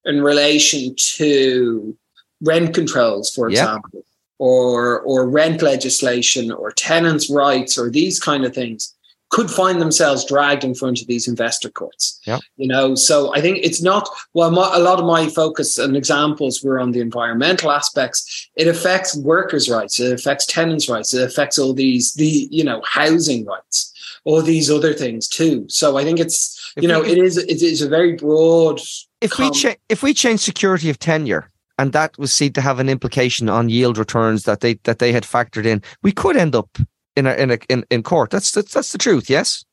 in 0.03 0.21
relation 0.21 0.95
to 1.15 1.97
rent 2.41 2.73
controls, 2.73 3.29
for 3.29 3.49
example, 3.49 4.03
or 4.37 4.99
or 5.01 5.27
rent 5.27 5.61
legislation 5.61 6.51
or 6.51 6.71
tenants' 6.71 7.29
rights 7.29 7.77
or 7.77 7.89
these 7.89 8.19
kind 8.19 8.45
of 8.45 8.53
things 8.53 8.93
could 9.29 9.49
find 9.49 9.81
themselves 9.81 10.25
dragged 10.25 10.63
in 10.63 10.73
front 10.73 11.01
of 11.01 11.07
these 11.07 11.27
investor 11.27 11.69
courts. 11.69 12.19
Yeah. 12.25 12.39
You 12.55 12.67
know, 12.67 12.95
so 12.95 13.33
I 13.35 13.41
think 13.41 13.59
it's 13.61 13.81
not 13.81 14.07
well 14.33 14.51
my, 14.51 14.69
a 14.73 14.79
lot 14.79 14.99
of 14.99 15.05
my 15.05 15.27
focus 15.27 15.77
and 15.77 15.97
examples 15.97 16.63
were 16.63 16.79
on 16.79 16.91
the 16.91 17.01
environmental 17.01 17.71
aspects. 17.71 18.49
It 18.55 18.67
affects 18.67 19.17
workers' 19.17 19.69
rights, 19.69 19.99
it 19.99 20.13
affects 20.13 20.45
tenants' 20.45 20.89
rights, 20.89 21.13
it 21.13 21.23
affects 21.23 21.59
all 21.59 21.73
these 21.73 22.13
the 22.13 22.47
you 22.51 22.63
know 22.63 22.81
housing 22.85 23.45
rights, 23.45 23.93
all 24.23 24.41
these 24.41 24.71
other 24.71 24.93
things 24.93 25.27
too. 25.27 25.65
So 25.69 25.97
I 25.97 26.03
think 26.03 26.19
it's 26.19 26.73
you 26.77 26.83
we 26.83 26.87
know 26.87 27.03
it 27.03 27.17
is 27.17 27.37
it 27.37 27.61
is 27.61 27.81
a 27.81 27.89
very 27.89 28.13
broad 28.13 28.79
if 29.21 29.37
we 29.37 29.45
com- 29.45 29.53
cha- 29.53 29.75
if 29.89 30.03
we 30.03 30.13
change 30.13 30.39
security 30.39 30.89
of 30.89 30.99
tenure 30.99 31.49
and 31.77 31.91
that 31.93 32.17
was 32.17 32.33
seen 32.33 32.53
to 32.53 32.61
have 32.61 32.79
an 32.79 32.89
implication 32.89 33.49
on 33.49 33.69
yield 33.69 33.97
returns 33.97 34.43
that 34.43 34.61
they 34.61 34.75
that 34.83 34.99
they 34.99 35.11
had 35.11 35.23
factored 35.23 35.65
in, 35.65 35.81
we 36.01 36.11
could 36.11 36.37
end 36.37 36.55
up 36.55 36.77
in 37.17 37.25
a, 37.25 37.33
in 37.33 37.51
a, 37.51 37.57
in 37.69 37.85
in 37.89 38.03
court. 38.03 38.29
That's 38.29 38.51
that's 38.51 38.73
that's 38.73 38.91
the 38.91 38.97
truth. 38.97 39.29
Yes, 39.29 39.65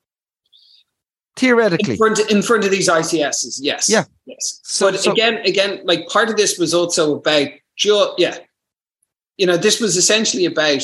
theoretically. 1.36 1.92
in 1.92 1.98
front 1.98 2.18
in 2.30 2.42
front 2.42 2.64
of 2.64 2.70
these 2.70 2.88
ICSs. 2.88 3.58
Yes. 3.60 3.88
Yeah. 3.88 4.04
Yes. 4.26 4.60
So- 4.64 4.90
but 4.90 5.00
so- 5.00 5.12
again, 5.12 5.36
again, 5.44 5.80
like 5.84 6.06
part 6.08 6.28
of 6.30 6.36
this 6.36 6.58
was 6.58 6.72
also 6.74 7.16
about 7.16 7.48
ju- 7.76 8.14
yeah, 8.18 8.38
you 9.36 9.46
know, 9.46 9.56
this 9.56 9.80
was 9.80 9.96
essentially 9.96 10.44
about 10.44 10.82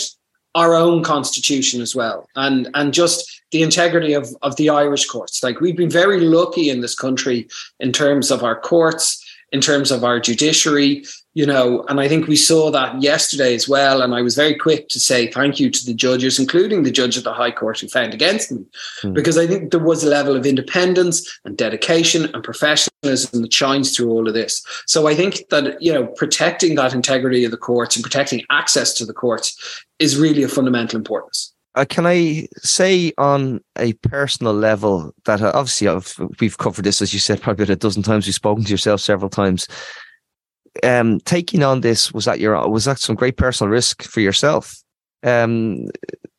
our 0.56 0.74
own 0.74 1.04
constitution 1.04 1.80
as 1.80 1.94
well, 1.94 2.28
and 2.34 2.68
and 2.74 2.92
just 2.92 3.42
the 3.52 3.62
integrity 3.62 4.12
of 4.14 4.34
of 4.42 4.56
the 4.56 4.68
Irish 4.68 5.06
courts. 5.06 5.42
Like 5.42 5.60
we've 5.60 5.76
been 5.76 5.90
very 5.90 6.20
lucky 6.20 6.68
in 6.70 6.80
this 6.80 6.94
country 6.96 7.48
in 7.78 7.92
terms 7.92 8.30
of 8.32 8.42
our 8.42 8.58
courts, 8.60 9.19
in 9.52 9.60
terms 9.60 9.90
of 9.90 10.04
our 10.04 10.20
judiciary. 10.20 11.04
You 11.34 11.46
know, 11.46 11.84
and 11.88 12.00
I 12.00 12.08
think 12.08 12.26
we 12.26 12.34
saw 12.34 12.72
that 12.72 13.00
yesterday 13.00 13.54
as 13.54 13.68
well. 13.68 14.02
And 14.02 14.14
I 14.14 14.20
was 14.20 14.34
very 14.34 14.56
quick 14.56 14.88
to 14.88 14.98
say 14.98 15.30
thank 15.30 15.60
you 15.60 15.70
to 15.70 15.86
the 15.86 15.94
judges, 15.94 16.40
including 16.40 16.82
the 16.82 16.90
judge 16.90 17.16
of 17.16 17.22
the 17.22 17.32
High 17.32 17.52
Court 17.52 17.78
who 17.78 17.86
found 17.88 18.12
against 18.14 18.48
them 18.48 18.66
because 19.12 19.38
I 19.38 19.46
think 19.46 19.70
there 19.70 19.80
was 19.80 20.02
a 20.02 20.08
level 20.08 20.36
of 20.36 20.44
independence 20.44 21.40
and 21.44 21.56
dedication 21.56 22.34
and 22.34 22.42
professionalism 22.42 23.42
that 23.42 23.52
shines 23.52 23.94
through 23.94 24.10
all 24.10 24.26
of 24.26 24.34
this. 24.34 24.64
So 24.86 25.06
I 25.06 25.14
think 25.14 25.48
that 25.50 25.80
you 25.80 25.92
know 25.92 26.06
protecting 26.06 26.74
that 26.74 26.94
integrity 26.94 27.44
of 27.44 27.50
the 27.50 27.56
courts 27.56 27.96
and 27.96 28.02
protecting 28.02 28.42
access 28.50 28.92
to 28.94 29.06
the 29.06 29.14
courts 29.14 29.84
is 29.98 30.18
really 30.18 30.42
of 30.42 30.52
fundamental 30.52 30.96
importance. 30.96 31.54
Uh, 31.74 31.84
can 31.88 32.06
I 32.06 32.48
say 32.56 33.12
on 33.16 33.60
a 33.78 33.92
personal 33.94 34.52
level 34.52 35.12
that 35.24 35.40
uh, 35.40 35.52
obviously 35.54 35.88
I've, 35.88 36.14
we've 36.40 36.58
covered 36.58 36.84
this, 36.84 37.00
as 37.00 37.12
you 37.12 37.20
said, 37.20 37.40
probably 37.40 37.72
a 37.72 37.76
dozen 37.76 38.02
times. 38.02 38.26
You've 38.26 38.34
spoken 38.34 38.64
to 38.64 38.70
yourself 38.70 39.00
several 39.00 39.30
times. 39.30 39.68
Um, 40.82 41.20
taking 41.20 41.62
on 41.62 41.80
this 41.80 42.12
was 42.12 42.24
that 42.24 42.40
your 42.40 42.68
was 42.68 42.84
that 42.84 42.98
some 42.98 43.16
great 43.16 43.36
personal 43.36 43.70
risk 43.70 44.02
for 44.02 44.20
yourself? 44.20 44.74
Um, 45.22 45.86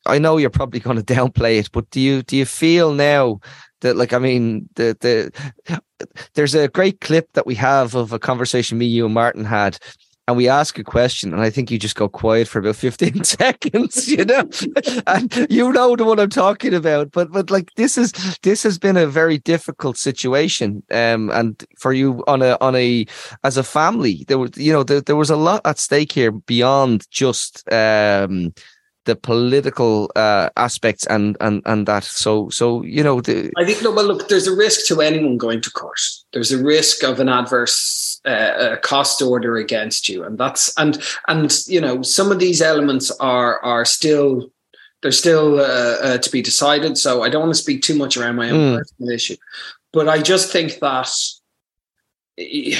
I 0.06 0.18
know 0.18 0.36
you're 0.36 0.50
probably 0.50 0.80
going 0.80 1.02
to 1.02 1.14
downplay 1.14 1.58
it, 1.58 1.70
but 1.72 1.88
do 1.90 2.00
you 2.00 2.22
do 2.22 2.36
you 2.36 2.44
feel 2.44 2.92
now 2.92 3.40
that 3.80 3.96
like 3.96 4.12
I 4.12 4.18
mean 4.18 4.68
the 4.74 4.96
the 5.00 5.78
there's 6.34 6.54
a 6.54 6.68
great 6.68 7.00
clip 7.00 7.32
that 7.34 7.46
we 7.46 7.54
have 7.54 7.94
of 7.94 8.12
a 8.12 8.18
conversation 8.18 8.78
me, 8.78 8.86
you, 8.86 9.04
and 9.04 9.14
Martin 9.14 9.44
had 9.44 9.78
and 10.28 10.36
we 10.36 10.48
ask 10.48 10.78
a 10.78 10.84
question, 10.84 11.32
and 11.32 11.42
I 11.42 11.50
think 11.50 11.70
you 11.70 11.78
just 11.78 11.96
go 11.96 12.08
quiet 12.08 12.46
for 12.46 12.60
about 12.60 12.76
15 12.82 13.24
seconds, 13.24 14.08
you 14.08 14.24
know, 14.24 14.48
and 15.06 15.46
you 15.50 15.72
know 15.72 15.94
one 15.98 16.20
I'm 16.20 16.30
talking 16.30 16.74
about. 16.74 17.10
But 17.10 17.32
but 17.32 17.50
like 17.50 17.70
this 17.76 17.98
is 17.98 18.12
this 18.42 18.62
has 18.62 18.78
been 18.78 18.96
a 18.96 19.06
very 19.06 19.38
difficult 19.38 19.96
situation, 19.96 20.82
um, 20.92 21.30
and 21.30 21.64
for 21.76 21.92
you 21.92 22.22
on 22.26 22.42
a 22.42 22.56
on 22.60 22.76
a 22.76 23.06
as 23.44 23.56
a 23.56 23.64
family, 23.64 24.24
there 24.28 24.38
was 24.38 24.50
you 24.56 24.72
know 24.72 24.82
there, 24.82 25.00
there 25.00 25.16
was 25.16 25.30
a 25.30 25.36
lot 25.36 25.60
at 25.64 25.78
stake 25.78 26.12
here 26.12 26.32
beyond 26.32 27.06
just 27.10 27.70
um 27.72 28.52
the 29.04 29.16
political 29.16 30.10
uh 30.16 30.48
aspects 30.56 31.06
and 31.06 31.36
and 31.40 31.60
and 31.66 31.86
that 31.86 32.04
so 32.04 32.48
so 32.50 32.82
you 32.84 33.02
know 33.02 33.20
the, 33.20 33.50
I 33.58 33.64
think 33.64 33.82
no, 33.82 33.90
well, 33.90 34.06
look, 34.06 34.28
there's 34.28 34.46
a 34.46 34.54
risk 34.54 34.86
to 34.88 35.00
anyone 35.00 35.36
going 35.38 35.60
to 35.62 35.70
court. 35.70 35.98
There's 36.32 36.52
a 36.52 36.62
risk 36.62 37.02
of 37.02 37.18
an 37.20 37.28
adverse 37.28 38.20
uh, 38.24 38.76
cost 38.82 39.20
order 39.20 39.56
against 39.56 40.08
you, 40.08 40.22
and 40.24 40.38
that's 40.38 40.72
and 40.76 41.02
and 41.26 41.52
you 41.66 41.80
know 41.80 42.02
some 42.02 42.30
of 42.32 42.38
these 42.38 42.62
elements 42.62 43.10
are 43.18 43.58
are 43.64 43.84
still 43.84 44.50
they're 45.02 45.10
still 45.12 45.58
uh, 45.58 45.96
uh, 46.00 46.18
to 46.18 46.30
be 46.30 46.40
decided. 46.42 46.96
So 46.96 47.22
I 47.24 47.28
don't 47.28 47.42
want 47.42 47.54
to 47.54 47.60
speak 47.62 47.82
too 47.82 47.96
much 47.96 48.16
around 48.16 48.36
my 48.36 48.50
own 48.50 48.60
Mm. 48.60 48.78
personal 48.78 49.10
issue, 49.10 49.36
but 49.92 50.08
I 50.08 50.22
just 50.22 50.52
think 50.52 50.78
that. 50.80 51.08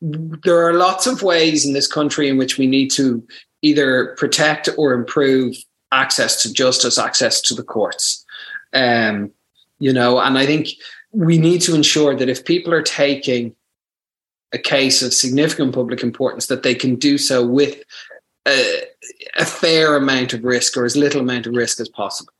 There 0.00 0.66
are 0.66 0.74
lots 0.74 1.06
of 1.06 1.22
ways 1.22 1.64
in 1.64 1.72
this 1.72 1.86
country 1.86 2.28
in 2.28 2.36
which 2.36 2.58
we 2.58 2.66
need 2.66 2.90
to 2.90 3.26
either 3.64 4.14
protect 4.18 4.68
or 4.76 4.92
improve 4.92 5.56
access 5.90 6.42
to 6.42 6.52
justice, 6.52 6.98
access 6.98 7.40
to 7.40 7.54
the 7.54 7.62
courts. 7.62 8.24
Um, 8.74 9.32
you 9.78 9.92
know, 9.92 10.18
and 10.18 10.36
I 10.36 10.44
think 10.44 10.68
we 11.12 11.38
need 11.38 11.62
to 11.62 11.74
ensure 11.74 12.14
that 12.14 12.28
if 12.28 12.44
people 12.44 12.74
are 12.74 12.82
taking 12.82 13.54
a 14.52 14.58
case 14.58 15.02
of 15.02 15.14
significant 15.14 15.74
public 15.74 16.02
importance, 16.02 16.46
that 16.46 16.62
they 16.62 16.74
can 16.74 16.96
do 16.96 17.16
so 17.16 17.44
with 17.44 17.82
a, 18.46 18.82
a 19.36 19.46
fair 19.46 19.96
amount 19.96 20.34
of 20.34 20.44
risk 20.44 20.76
or 20.76 20.84
as 20.84 20.96
little 20.96 21.22
amount 21.22 21.46
of 21.46 21.54
risk 21.54 21.80
as 21.80 21.88
possible. 21.88 22.32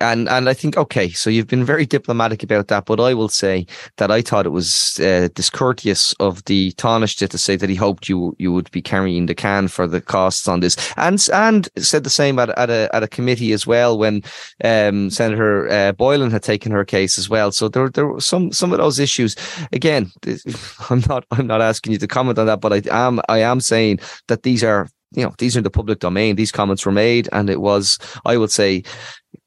And 0.00 0.28
and 0.28 0.48
I 0.48 0.54
think 0.54 0.76
okay, 0.76 1.10
so 1.10 1.30
you've 1.30 1.46
been 1.46 1.64
very 1.64 1.86
diplomatic 1.86 2.42
about 2.42 2.68
that, 2.68 2.84
but 2.86 3.00
I 3.00 3.14
will 3.14 3.28
say 3.28 3.66
that 3.96 4.10
I 4.10 4.22
thought 4.22 4.46
it 4.46 4.50
was 4.50 5.00
uh, 5.00 5.28
discourteous 5.34 6.12
of 6.20 6.44
the 6.44 6.72
Taoiseach 6.72 7.28
to 7.28 7.38
say 7.38 7.56
that 7.56 7.70
he 7.70 7.76
hoped 7.76 8.08
you 8.08 8.34
you 8.38 8.52
would 8.52 8.70
be 8.70 8.82
carrying 8.82 9.26
the 9.26 9.34
can 9.34 9.68
for 9.68 9.86
the 9.86 10.00
costs 10.00 10.48
on 10.48 10.60
this, 10.60 10.76
and 10.96 11.26
and 11.32 11.68
said 11.76 12.04
the 12.04 12.10
same 12.10 12.38
at, 12.38 12.50
at 12.50 12.70
a 12.70 12.88
at 12.94 13.02
a 13.02 13.08
committee 13.08 13.52
as 13.52 13.66
well 13.66 13.98
when 13.98 14.22
um, 14.62 15.10
Senator 15.10 15.68
uh, 15.70 15.92
Boylan 15.92 16.30
had 16.30 16.42
taken 16.42 16.72
her 16.72 16.84
case 16.84 17.18
as 17.18 17.28
well. 17.28 17.52
So 17.52 17.68
there 17.68 17.88
there 17.88 18.06
were 18.06 18.20
some 18.20 18.52
some 18.52 18.72
of 18.72 18.78
those 18.78 18.98
issues. 18.98 19.36
Again, 19.72 20.10
I'm 20.90 21.02
not 21.08 21.24
I'm 21.30 21.46
not 21.46 21.60
asking 21.60 21.92
you 21.92 21.98
to 21.98 22.06
comment 22.06 22.38
on 22.38 22.46
that, 22.46 22.60
but 22.60 22.72
I 22.72 22.82
am 22.90 23.20
I 23.28 23.38
am 23.38 23.60
saying 23.60 24.00
that 24.28 24.42
these 24.42 24.64
are 24.64 24.88
you 25.14 25.24
know 25.24 25.34
these 25.38 25.56
are 25.56 25.60
in 25.60 25.64
the 25.64 25.70
public 25.70 25.98
domain. 26.00 26.36
These 26.36 26.52
comments 26.52 26.84
were 26.86 26.92
made, 26.92 27.28
and 27.32 27.48
it 27.50 27.60
was 27.60 27.98
I 28.24 28.36
would 28.36 28.50
say 28.50 28.82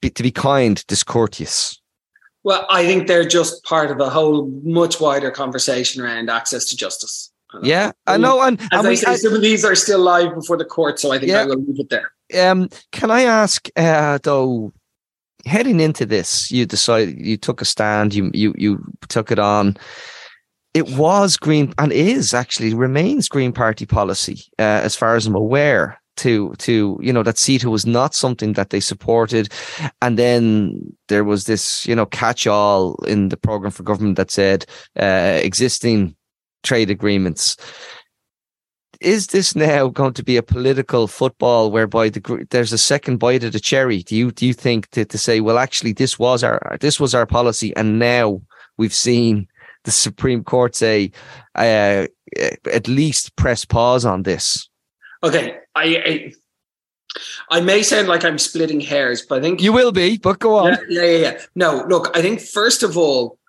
be, 0.01 0.09
to 0.09 0.23
be 0.23 0.31
kind, 0.31 0.85
discourteous. 0.87 1.79
Well, 2.43 2.65
I 2.69 2.85
think 2.85 3.07
they're 3.07 3.27
just 3.27 3.63
part 3.63 3.91
of 3.91 3.99
a 3.99 4.09
whole 4.09 4.47
much 4.63 4.99
wider 5.01 5.31
conversation 5.31 6.01
around 6.01 6.29
access 6.29 6.65
to 6.69 6.77
justice. 6.77 7.31
Yeah, 7.61 7.91
I 8.05 8.17
know, 8.17 8.41
and, 8.41 8.59
As 8.59 8.67
and 8.71 8.87
I 8.87 8.89
we, 8.89 8.95
say, 8.97 9.15
some 9.15 9.33
of 9.33 9.41
these 9.41 9.63
are 9.65 9.73
still 9.75 9.99
live 9.99 10.35
before 10.35 10.57
the 10.57 10.65
court, 10.65 10.99
so 10.99 11.11
I 11.11 11.17
think 11.19 11.31
Yeah. 11.31 11.41
I 11.41 11.45
will 11.45 11.57
leave 11.57 11.79
it 11.79 11.89
there. 11.89 12.11
um, 12.51 12.69
can 12.91 13.09
I 13.11 13.23
ask 13.23 13.67
uh, 13.75 14.19
though? 14.23 14.73
Heading 15.45 15.79
into 15.79 16.05
this, 16.05 16.51
you 16.51 16.65
decided 16.65 17.25
you 17.25 17.37
took 17.37 17.61
a 17.61 17.65
stand. 17.65 18.13
You 18.13 18.29
you 18.33 18.53
you 18.57 18.83
took 19.07 19.31
it 19.31 19.39
on. 19.39 19.77
It 20.73 20.89
was 20.95 21.37
Green 21.37 21.73
and 21.77 21.91
is 21.91 22.33
actually 22.33 22.73
remains 22.73 23.27
Green 23.29 23.51
Party 23.51 23.85
policy, 23.85 24.43
uh, 24.59 24.81
as 24.83 24.95
far 24.95 25.15
as 25.15 25.25
I'm 25.25 25.35
aware. 25.35 25.99
To 26.17 26.55
to 26.57 26.97
you 26.99 27.13
know 27.13 27.21
that 27.21 27.35
CETA 27.35 27.65
was 27.65 27.85
not 27.85 28.15
something 28.15 28.53
that 28.53 28.71
they 28.71 28.79
supported, 28.79 29.53
and 30.01 30.17
then 30.17 30.81
there 31.09 31.23
was 31.23 31.45
this 31.45 31.85
you 31.85 31.93
know 31.93 32.07
catch 32.07 32.47
all 32.47 32.95
in 33.05 33.29
the 33.29 33.37
program 33.37 33.71
for 33.71 33.83
government 33.83 34.17
that 34.17 34.31
said 34.31 34.65
uh, 34.99 35.39
existing 35.43 36.15
trade 36.63 36.89
agreements. 36.89 37.55
Is 38.99 39.27
this 39.27 39.55
now 39.55 39.89
going 39.89 40.13
to 40.13 40.23
be 40.23 40.37
a 40.37 40.43
political 40.43 41.07
football 41.07 41.69
whereby 41.69 42.09
the, 42.09 42.47
there's 42.49 42.73
a 42.73 42.79
second 42.79 43.17
bite 43.17 43.43
of 43.43 43.53
the 43.53 43.59
cherry? 43.59 44.01
Do 44.01 44.15
you 44.15 44.31
do 44.31 44.47
you 44.47 44.53
think 44.53 44.89
to, 44.91 45.05
to 45.05 45.17
say, 45.19 45.39
well, 45.39 45.59
actually, 45.59 45.93
this 45.93 46.17
was 46.17 46.43
our 46.43 46.77
this 46.79 46.99
was 46.99 47.13
our 47.13 47.27
policy, 47.27 47.75
and 47.75 47.99
now 47.99 48.41
we've 48.77 48.93
seen 48.93 49.47
the 49.87 49.91
Supreme 49.91 50.43
Court 50.43 50.75
say 50.75 51.11
uh, 51.55 52.07
at 52.73 52.87
least 52.89 53.37
press 53.37 53.63
pause 53.63 54.03
on 54.03 54.23
this? 54.23 54.69
Okay, 55.23 55.57
I, 55.75 55.83
I 56.05 56.33
I 57.49 57.61
may 57.61 57.83
sound 57.83 58.09
like 58.09 58.25
I'm 58.25 58.37
splitting 58.37 58.81
hairs, 58.81 59.25
but 59.27 59.39
I 59.39 59.41
think 59.41 59.61
You 59.61 59.71
will 59.71 59.93
be, 59.93 60.17
but 60.17 60.39
go 60.39 60.57
on. 60.57 60.65
Yeah, 60.67 60.77
yeah, 60.89 61.03
yeah, 61.03 61.17
yeah. 61.17 61.41
No, 61.55 61.85
look, 61.87 62.15
I 62.15 62.21
think 62.21 62.41
first 62.41 62.83
of 62.83 62.97
all, 62.97 63.39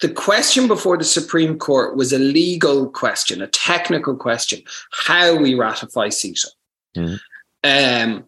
the 0.00 0.08
question 0.08 0.66
before 0.66 0.96
the 0.96 1.04
Supreme 1.04 1.58
Court 1.58 1.94
was 1.94 2.10
a 2.14 2.18
legal 2.18 2.88
question, 2.88 3.42
a 3.42 3.46
technical 3.48 4.16
question, 4.16 4.62
how 4.92 5.36
we 5.36 5.54
ratify 5.54 6.08
CETA. 6.08 6.48
Mhm. 6.96 7.20
Um, 7.62 8.24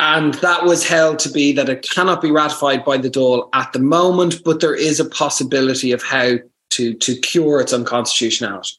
and 0.00 0.34
that 0.34 0.64
was 0.64 0.86
held 0.86 1.18
to 1.20 1.30
be 1.30 1.52
that 1.52 1.68
it 1.68 1.88
cannot 1.88 2.20
be 2.20 2.32
ratified 2.32 2.84
by 2.84 2.96
the 2.96 3.10
Dáil 3.10 3.48
at 3.52 3.72
the 3.72 3.78
moment, 3.78 4.42
but 4.44 4.60
there 4.60 4.74
is 4.74 4.98
a 4.98 5.08
possibility 5.08 5.92
of 5.92 6.02
how 6.02 6.36
to, 6.70 6.94
to 6.94 7.14
cure 7.16 7.60
its 7.60 7.72
unconstitutionality. 7.72 8.76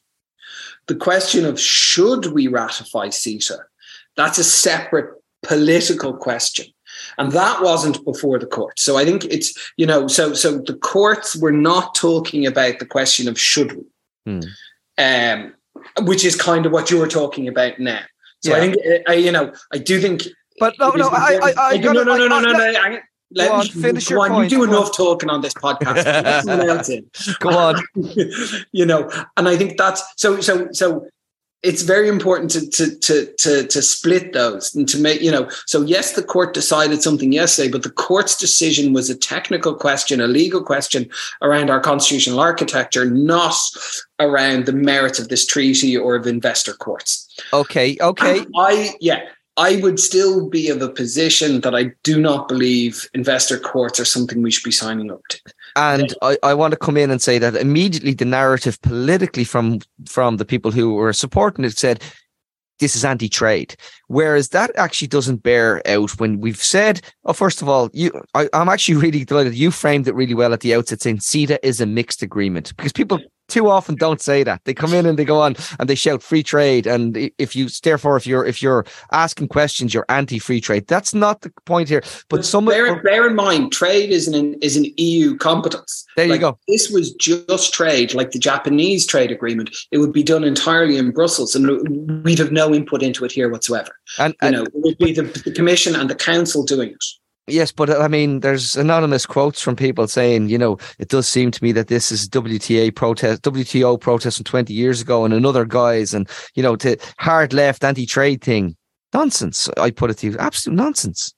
The 0.88 0.96
question 0.96 1.46
of 1.46 1.58
should 1.58 2.26
we 2.26 2.48
ratify 2.48 3.08
CETA, 3.08 3.58
that's 4.16 4.38
a 4.38 4.44
separate 4.44 5.22
political 5.42 6.12
question 6.12 6.66
and 7.18 7.32
that 7.32 7.62
wasn't 7.62 8.04
before 8.04 8.38
the 8.38 8.46
court. 8.46 8.78
So 8.78 8.96
I 8.96 9.04
think 9.04 9.24
it's 9.24 9.72
you 9.76 9.86
know 9.86 10.06
so 10.06 10.34
so 10.34 10.58
the 10.58 10.74
courts 10.74 11.36
were 11.36 11.52
not 11.52 11.94
talking 11.94 12.46
about 12.46 12.78
the 12.78 12.86
question 12.86 13.28
of 13.28 13.38
should 13.38 13.72
we, 13.72 13.84
hmm. 14.26 14.40
um, 14.98 15.54
which 16.02 16.24
is 16.24 16.36
kind 16.36 16.66
of 16.66 16.72
what 16.72 16.90
you 16.90 16.98
were 16.98 17.08
talking 17.08 17.48
about 17.48 17.78
now. 17.78 18.02
So 18.42 18.50
yeah. 18.50 18.56
I 18.56 18.60
think 18.60 18.76
I, 19.08 19.14
you 19.14 19.32
know 19.32 19.52
I 19.72 19.78
do 19.78 20.00
think. 20.00 20.22
But 20.58 20.74
no, 20.78 20.90
no, 20.90 21.08
I, 21.08 21.38
I, 21.42 21.52
I, 21.56 21.76
no, 21.78 21.92
no, 21.92 22.02
no, 22.02 22.16
no, 22.16 22.40
no, 22.40 22.52
no. 22.52 22.98
Let 23.34 23.48
go 23.48 23.54
on, 23.54 23.60
me, 23.64 23.70
finish 23.70 24.08
go 24.08 24.14
your 24.14 24.24
on. 24.24 24.30
Point. 24.30 24.50
You 24.50 24.58
do 24.58 24.66
go 24.66 24.72
enough 24.72 24.86
on. 24.88 24.92
talking 24.92 25.30
on 25.30 25.40
this 25.40 25.54
podcast. 25.54 26.04
go 27.40 27.50
on. 27.50 27.82
you 28.72 28.84
know, 28.84 29.10
and 29.36 29.48
I 29.48 29.56
think 29.56 29.78
that's 29.78 30.02
so. 30.16 30.40
So 30.40 30.68
so 30.72 31.06
it's 31.62 31.82
very 31.82 32.08
important 32.08 32.50
to, 32.50 32.68
to 32.68 32.98
to 32.98 33.32
to 33.38 33.66
to 33.66 33.82
split 33.82 34.32
those 34.32 34.74
and 34.74 34.88
to 34.88 34.98
make 34.98 35.20
you 35.20 35.30
know 35.30 35.48
so 35.66 35.82
yes 35.82 36.12
the 36.12 36.22
court 36.22 36.54
decided 36.54 37.02
something 37.02 37.32
yesterday 37.32 37.70
but 37.70 37.82
the 37.82 37.90
court's 37.90 38.36
decision 38.36 38.92
was 38.92 39.08
a 39.08 39.16
technical 39.16 39.74
question 39.74 40.20
a 40.20 40.26
legal 40.26 40.62
question 40.62 41.08
around 41.40 41.70
our 41.70 41.80
constitutional 41.80 42.40
architecture 42.40 43.04
not 43.04 43.54
around 44.18 44.66
the 44.66 44.72
merits 44.72 45.18
of 45.18 45.28
this 45.28 45.46
treaty 45.46 45.96
or 45.96 46.16
of 46.16 46.26
investor 46.26 46.72
courts 46.74 47.28
okay 47.52 47.96
okay 48.00 48.40
and 48.40 48.48
i 48.56 48.94
yeah 49.00 49.20
I 49.56 49.76
would 49.76 50.00
still 50.00 50.48
be 50.48 50.70
of 50.70 50.80
a 50.80 50.88
position 50.88 51.60
that 51.60 51.74
I 51.74 51.92
do 52.02 52.20
not 52.20 52.48
believe 52.48 53.08
investor 53.12 53.58
courts 53.58 54.00
are 54.00 54.04
something 54.04 54.40
we 54.40 54.50
should 54.50 54.64
be 54.64 54.70
signing 54.70 55.10
up 55.10 55.20
to. 55.28 55.40
And 55.76 56.14
I, 56.22 56.38
I 56.42 56.54
want 56.54 56.72
to 56.72 56.78
come 56.78 56.96
in 56.96 57.10
and 57.10 57.20
say 57.20 57.38
that 57.38 57.56
immediately 57.56 58.14
the 58.14 58.24
narrative 58.24 58.80
politically 58.80 59.44
from 59.44 59.80
from 60.08 60.38
the 60.38 60.46
people 60.46 60.70
who 60.70 60.94
were 60.94 61.12
supporting 61.12 61.64
it 61.64 61.76
said 61.76 62.02
this 62.78 62.96
is 62.96 63.04
anti-trade. 63.04 63.76
Whereas 64.08 64.48
that 64.48 64.72
actually 64.76 65.08
doesn't 65.08 65.42
bear 65.42 65.86
out 65.86 66.18
when 66.18 66.40
we've 66.40 66.56
said, 66.56 67.00
oh, 67.24 67.32
first 67.32 67.62
of 67.62 67.68
all, 67.68 67.90
you 67.92 68.10
I, 68.34 68.48
am 68.52 68.68
actually 68.68 68.96
really 68.96 69.24
delighted 69.24 69.54
you 69.54 69.70
framed 69.70 70.08
it 70.08 70.14
really 70.14 70.34
well 70.34 70.52
at 70.52 70.60
the 70.60 70.74
outset 70.74 71.02
saying 71.02 71.18
CETA 71.18 71.58
is 71.62 71.80
a 71.80 71.86
mixed 71.86 72.22
agreement 72.22 72.74
because 72.76 72.92
people 72.92 73.20
too 73.48 73.68
often 73.68 73.94
don't 73.94 74.20
say 74.20 74.42
that. 74.44 74.62
They 74.64 74.74
come 74.74 74.94
in 74.94 75.06
and 75.06 75.18
they 75.18 75.24
go 75.24 75.40
on 75.40 75.56
and 75.78 75.88
they 75.88 75.94
shout 75.94 76.22
free 76.22 76.42
trade. 76.42 76.86
And 76.86 77.30
if 77.38 77.54
you 77.54 77.68
therefore 77.82 78.16
if 78.16 78.26
you're 78.26 78.44
if 78.44 78.62
you're 78.62 78.84
asking 79.10 79.48
questions, 79.48 79.92
you're 79.92 80.06
anti-free 80.08 80.60
trade. 80.60 80.86
That's 80.86 81.14
not 81.14 81.42
the 81.42 81.52
point 81.66 81.88
here. 81.88 82.00
But, 82.28 82.38
but 82.38 82.44
some 82.44 82.64
bear, 82.64 83.02
bear 83.02 83.26
in 83.26 83.34
mind, 83.34 83.72
trade 83.72 84.10
is 84.10 84.28
an 84.28 84.54
is 84.62 84.76
an 84.76 84.86
EU 84.96 85.36
competence. 85.36 86.04
There 86.16 86.26
like, 86.26 86.36
you 86.36 86.40
go. 86.40 86.58
This 86.68 86.90
was 86.90 87.12
just 87.14 87.72
trade, 87.72 88.14
like 88.14 88.30
the 88.30 88.38
Japanese 88.38 89.06
trade 89.06 89.30
agreement. 89.30 89.74
It 89.90 89.98
would 89.98 90.12
be 90.12 90.22
done 90.22 90.44
entirely 90.44 90.96
in 90.96 91.10
Brussels, 91.10 91.54
and 91.54 92.24
we'd 92.24 92.38
have 92.38 92.52
no 92.52 92.74
input 92.74 93.02
into 93.02 93.24
it 93.24 93.32
here 93.32 93.48
whatsoever. 93.50 93.90
And, 94.18 94.34
and 94.40 94.54
you 94.54 94.60
know, 94.60 94.66
it 94.66 94.72
would 94.74 94.98
be 94.98 95.12
the, 95.12 95.22
the 95.22 95.52
Commission 95.52 95.94
and 95.94 96.08
the 96.08 96.14
Council 96.14 96.64
doing 96.64 96.90
it. 96.90 97.04
Yes, 97.48 97.72
but 97.72 97.90
I 97.90 98.06
mean, 98.06 98.40
there's 98.40 98.76
anonymous 98.76 99.26
quotes 99.26 99.60
from 99.60 99.74
people 99.74 100.06
saying, 100.06 100.48
you 100.48 100.56
know, 100.56 100.78
it 101.00 101.08
does 101.08 101.26
seem 101.26 101.50
to 101.50 101.62
me 101.62 101.72
that 101.72 101.88
this 101.88 102.12
is 102.12 102.28
WTA 102.28 102.94
protest, 102.94 103.42
WTO 103.42 104.00
protest 104.00 104.36
from 104.36 104.44
20 104.44 104.72
years 104.72 105.00
ago, 105.00 105.24
and 105.24 105.34
another 105.34 105.64
guys, 105.64 106.14
and 106.14 106.28
you 106.54 106.62
know, 106.62 106.76
to 106.76 106.96
hard 107.18 107.52
left 107.52 107.82
anti-trade 107.82 108.42
thing, 108.42 108.76
nonsense. 109.12 109.68
I 109.76 109.90
put 109.90 110.10
it 110.10 110.18
to 110.18 110.28
you, 110.28 110.38
absolute 110.38 110.76
nonsense. 110.76 111.34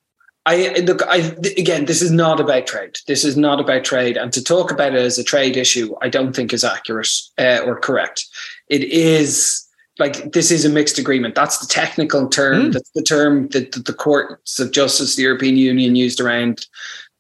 I 0.47 0.75
look. 0.81 1.01
I 1.09 1.35
again, 1.57 1.87
this 1.87 2.03
is 2.03 2.11
not 2.11 2.39
about 2.39 2.67
trade. 2.67 2.99
This 3.07 3.25
is 3.25 3.37
not 3.39 3.61
about 3.61 3.85
trade, 3.85 4.19
and 4.19 4.31
to 4.35 4.45
talk 4.45 4.71
about 4.71 4.95
it 4.95 5.01
as 5.01 5.19
a 5.19 5.25
trade 5.25 5.57
issue, 5.57 5.95
I 6.03 6.11
don't 6.11 6.37
think 6.37 6.53
is 6.53 6.65
accurate 6.65 7.09
uh, 7.39 7.61
or 7.65 7.81
correct. 7.81 8.27
It 8.69 8.85
is 8.85 9.64
like 9.99 10.33
this 10.33 10.51
is 10.51 10.65
a 10.65 10.69
mixed 10.69 10.99
agreement. 10.99 11.35
That's 11.35 11.59
the 11.59 11.67
technical 11.67 12.29
term. 12.29 12.71
Mm. 12.71 12.73
That's 12.73 12.91
the 12.91 13.03
term 13.03 13.49
that, 13.49 13.73
the 13.73 13.93
courts 13.93 14.59
of 14.59 14.73
justice, 14.73 15.17
the 15.17 15.23
European 15.23 15.57
Union, 15.57 15.95
used 15.95 16.21
around 16.21 16.67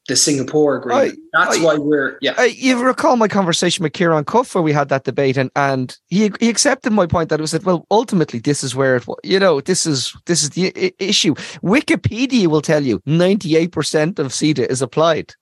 the 0.06 0.16
Singapore 0.16 0.76
agreement. 0.76 1.18
I, 1.34 1.44
That's 1.44 1.58
I, 1.58 1.64
why 1.64 1.76
we're 1.78 2.18
yeah. 2.20 2.34
I, 2.36 2.46
you 2.46 2.82
recall 2.82 3.16
my 3.16 3.28
conversation 3.28 3.82
with 3.82 3.92
Ciarán 3.92 4.26
Cuffe 4.26 4.54
where 4.54 4.62
we 4.62 4.72
had 4.72 4.88
that 4.90 5.04
debate, 5.04 5.36
and 5.36 5.50
and 5.56 5.96
he 6.08 6.30
he 6.40 6.48
accepted 6.50 6.92
my 6.92 7.06
point 7.06 7.30
that 7.30 7.40
it 7.40 7.42
was 7.42 7.52
that 7.52 7.64
well, 7.64 7.86
ultimately 7.90 8.38
this 8.38 8.62
is 8.62 8.74
where 8.74 8.96
it 8.96 9.06
was. 9.06 9.18
you 9.22 9.38
know 9.38 9.60
this 9.60 9.86
is 9.86 10.14
this 10.26 10.42
is 10.42 10.50
the 10.50 10.94
issue. 10.98 11.34
Wikipedia 11.62 12.48
will 12.48 12.60
tell 12.60 12.82
you 12.82 13.00
ninety 13.06 13.56
eight 13.56 13.72
percent 13.72 14.18
of 14.18 14.26
CETA 14.28 14.66
is 14.66 14.82
applied. 14.82 15.34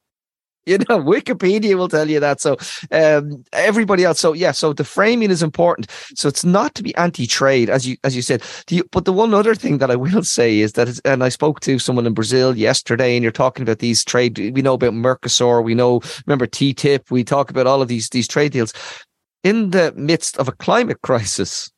You 0.67 0.79
know, 0.79 1.01
Wikipedia 1.15 1.77
will 1.77 1.89
tell 1.89 2.09
you 2.09 2.21
that. 2.21 2.41
So 2.41 2.57
um, 2.91 3.45
everybody 3.53 4.05
else. 4.05 4.21
So 4.21 4.33
yeah. 4.33 4.53
So 4.53 4.73
the 4.73 4.85
framing 4.85 5.31
is 5.31 5.43
important. 5.43 5.91
So 6.15 6.29
it's 6.29 6.45
not 6.45 6.75
to 6.77 6.83
be 6.83 6.95
anti-trade, 6.97 7.71
as 7.71 7.87
you 7.87 7.97
as 8.05 8.15
you 8.15 8.23
said. 8.23 8.43
But 8.91 9.05
the 9.05 9.13
one 9.13 9.35
other 9.35 9.55
thing 9.55 9.79
that 9.79 9.91
I 9.91 9.97
will 10.07 10.23
say 10.23 10.61
is 10.61 10.73
that, 10.73 11.01
and 11.05 11.25
I 11.25 11.29
spoke 11.29 11.61
to 11.61 11.79
someone 11.79 12.07
in 12.07 12.15
Brazil 12.15 12.57
yesterday, 12.57 13.17
and 13.17 13.23
you're 13.23 13.33
talking 13.33 13.63
about 13.63 13.79
these 13.79 14.05
trade. 14.05 14.39
We 14.39 14.63
know 14.63 14.75
about 14.75 14.93
Mercosur. 14.93 15.65
We 15.65 15.75
know. 15.75 16.01
Remember 16.27 16.47
TTIP. 16.47 17.11
We 17.11 17.25
talk 17.25 17.51
about 17.51 17.67
all 17.67 17.83
of 17.83 17.89
these 17.89 18.09
these 18.11 18.29
trade 18.29 18.53
deals 18.53 18.73
in 19.45 19.71
the 19.71 19.93
midst 19.97 20.37
of 20.39 20.49
a 20.49 20.53
climate 20.53 21.01
crisis 21.03 21.71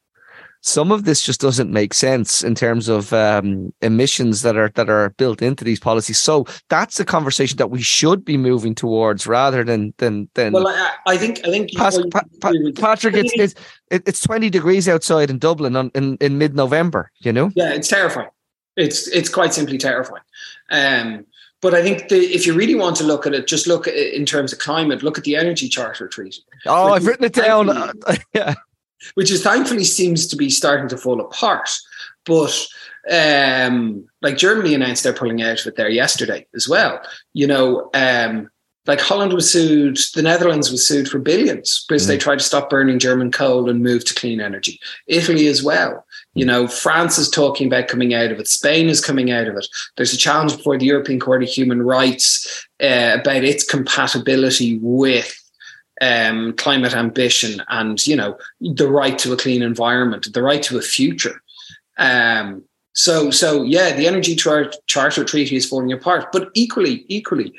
some 0.67 0.91
of 0.91 1.05
this 1.05 1.21
just 1.21 1.43
doesn't 1.43 1.71
make 1.71 1.93
sense 1.93 2.43
in 2.43 2.55
terms 2.55 2.89
of 2.89 3.13
um, 3.13 3.71
emissions 3.83 4.41
that 4.41 4.57
are 4.57 4.71
that 4.77 4.89
are 4.89 5.11
built 5.11 5.43
into 5.43 5.63
these 5.63 5.79
policies. 5.79 6.19
So 6.19 6.47
that's 6.71 6.97
the 6.97 7.05
conversation 7.05 7.59
that 7.59 7.71
we 7.71 7.83
should 7.83 8.25
be 8.25 8.39
moving 8.39 8.75
towards 8.75 9.27
rather 9.27 9.63
than 9.63 9.93
than 9.99 10.31
than. 10.33 10.55
Well, 10.55 10.67
I, 10.67 10.93
I 11.07 11.17
think 11.19 11.41
I 11.45 11.51
think 11.51 11.75
Pas, 11.75 11.99
pa, 12.11 12.23
pa, 12.41 12.53
Patrick, 12.77 13.15
it's, 13.15 13.33
it's 13.35 13.55
it's 13.91 14.21
twenty 14.23 14.49
degrees 14.49 14.89
outside 14.89 15.29
in 15.29 15.39
Dublin 15.39 15.77
on, 15.77 15.91
in 15.95 16.17
in 16.23 16.39
mid 16.39 16.57
November. 16.57 17.11
You 17.19 17.35
know. 17.35 17.51
Yeah, 17.55 17.75
it's 17.75 17.89
terrifying. 17.89 18.31
It's 18.75 19.07
it's 19.09 19.29
quite 19.29 19.53
simply 19.53 19.77
terrifying. 19.77 20.23
Um, 20.71 21.27
but 21.61 21.75
I 21.75 21.83
think 21.83 22.09
the, 22.09 22.17
if 22.17 22.47
you 22.47 22.55
really 22.55 22.75
want 22.75 22.97
to 22.97 23.05
look 23.05 23.27
at 23.27 23.35
it, 23.35 23.47
just 23.47 23.67
look 23.67 23.87
at 23.87 23.95
it 23.95 24.15
in 24.15 24.25
terms 24.25 24.51
of 24.51 24.61
climate. 24.61 25.03
Look 25.03 25.19
at 25.19 25.25
the 25.25 25.37
Energy 25.37 25.69
Charter 25.69 26.09
Treaty. 26.09 26.43
Oh, 26.65 26.95
I've 26.95 27.07
written 27.07 27.27
it 27.27 27.35
down. 27.35 27.93
yeah 28.35 28.55
which 29.15 29.31
is 29.31 29.43
thankfully 29.43 29.85
seems 29.85 30.27
to 30.27 30.37
be 30.37 30.51
starting 30.51 30.89
to 30.89 30.97
fall 30.97 31.21
apart. 31.21 31.71
But 32.25 32.67
um, 33.11 34.07
like 34.23 34.37
Germany 34.37 34.75
announced 34.75 35.05
they're 35.05 35.13
pulling 35.13 35.43
out 35.43 35.61
of 35.61 35.67
it 35.67 35.77
there 35.77 35.89
yesterday 35.89 36.47
as 36.55 36.69
well. 36.69 37.01
You 37.35 37.47
know, 37.47 37.91
um, 37.95 38.51
like 38.87 39.01
Holland 39.01 39.33
was 39.33 39.51
sued, 39.51 39.99
the 40.15 40.23
Netherlands 40.23 40.71
was 40.71 40.87
sued 40.87 41.09
for 41.09 41.19
billions 41.19 41.85
because 41.89 42.05
mm. 42.05 42.09
they 42.09 42.19
tried 42.19 42.39
to 42.39 42.45
stop 42.45 42.69
burning 42.69 42.99
German 42.99 43.31
coal 43.31 43.71
and 43.71 43.83
move 43.83 44.05
to 44.05 44.15
clean 44.15 44.41
energy. 44.41 44.79
Italy 45.07 45.47
as 45.47 45.63
well. 45.63 46.05
You 46.35 46.45
know, 46.45 46.67
France 46.67 47.17
is 47.17 47.31
talking 47.31 47.67
about 47.67 47.89
coming 47.89 48.13
out 48.13 48.31
of 48.31 48.41
it. 48.41 48.49
Spain 48.49 48.89
is 48.89 49.05
coming 49.05 49.31
out 49.31 49.47
of 49.47 49.57
it. 49.57 49.67
There's 49.97 50.13
a 50.13 50.19
challenge 50.19 50.57
before 50.57 50.77
the 50.77 50.87
European 50.87 51.21
Court 51.21 51.43
of 51.43 51.49
Human 51.49 51.83
Rights 51.83 52.67
uh, 52.83 53.19
about 53.21 53.45
its 53.45 53.65
compatibility 53.65 54.79
with 54.83 55.35
um, 56.01 56.53
climate 56.55 56.95
ambition 56.95 57.63
and 57.69 58.05
you 58.07 58.17
know 58.17 58.37
the 58.61 58.89
right 58.89 59.19
to 59.19 59.33
a 59.33 59.37
clean 59.37 59.63
environment, 59.63 60.33
the 60.33 60.43
right 60.43 60.63
to 60.65 60.79
a 60.79 60.83
future. 60.83 61.41
Um, 61.99 62.65
so 62.95 63.31
so 63.31 63.63
yeah, 63.63 63.95
the 63.95 64.07
Energy 64.07 64.35
Char- 64.37 64.73
Charter 64.87 65.25
Treaty 65.25 65.57
is 65.57 65.69
falling 65.69 65.93
apart, 65.93 66.31
but 66.33 66.51
equally 66.55 67.05
equally, 67.09 67.53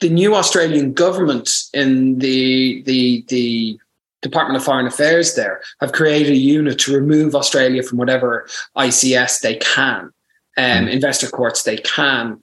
the 0.00 0.08
new 0.08 0.34
Australian 0.34 0.92
government 0.92 1.50
in 1.72 2.18
the 2.18 2.82
the 2.82 3.24
the 3.28 3.78
Department 4.22 4.56
of 4.56 4.64
Foreign 4.64 4.86
Affairs 4.86 5.34
there 5.34 5.60
have 5.80 5.92
created 5.92 6.32
a 6.32 6.36
unit 6.36 6.78
to 6.80 6.94
remove 6.94 7.34
Australia 7.34 7.82
from 7.82 7.98
whatever 7.98 8.46
ICS 8.76 9.40
they 9.40 9.56
can, 9.56 10.10
um, 10.56 10.86
mm. 10.86 10.90
investor 10.90 11.28
courts 11.28 11.62
they 11.62 11.76
can, 11.76 12.42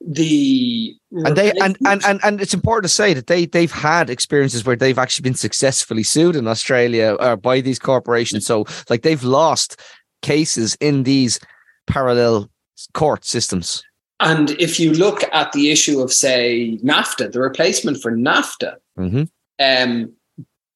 the 0.00 0.94
and 1.10 1.36
they 1.36 1.52
and, 1.52 1.76
and 1.86 2.04
and 2.04 2.20
and 2.22 2.40
it's 2.40 2.54
important 2.54 2.84
to 2.84 2.94
say 2.94 3.14
that 3.14 3.26
they 3.26 3.46
they've 3.46 3.72
had 3.72 4.10
experiences 4.10 4.64
where 4.64 4.76
they've 4.76 4.98
actually 4.98 5.22
been 5.22 5.34
successfully 5.34 6.02
sued 6.02 6.36
in 6.36 6.46
Australia 6.46 7.14
uh, 7.14 7.36
by 7.36 7.60
these 7.60 7.78
corporations. 7.78 8.46
So 8.46 8.66
like 8.90 9.02
they've 9.02 9.22
lost 9.22 9.80
cases 10.22 10.76
in 10.80 11.04
these 11.04 11.40
parallel 11.86 12.50
court 12.92 13.24
systems. 13.24 13.82
And 14.20 14.50
if 14.52 14.80
you 14.80 14.92
look 14.92 15.22
at 15.32 15.52
the 15.52 15.70
issue 15.70 16.00
of 16.00 16.12
say 16.12 16.78
NAFTA, 16.82 17.32
the 17.32 17.40
replacement 17.40 18.00
for 18.00 18.12
NAFTA, 18.12 18.76
mm-hmm. 18.98 19.24
um, 19.60 20.12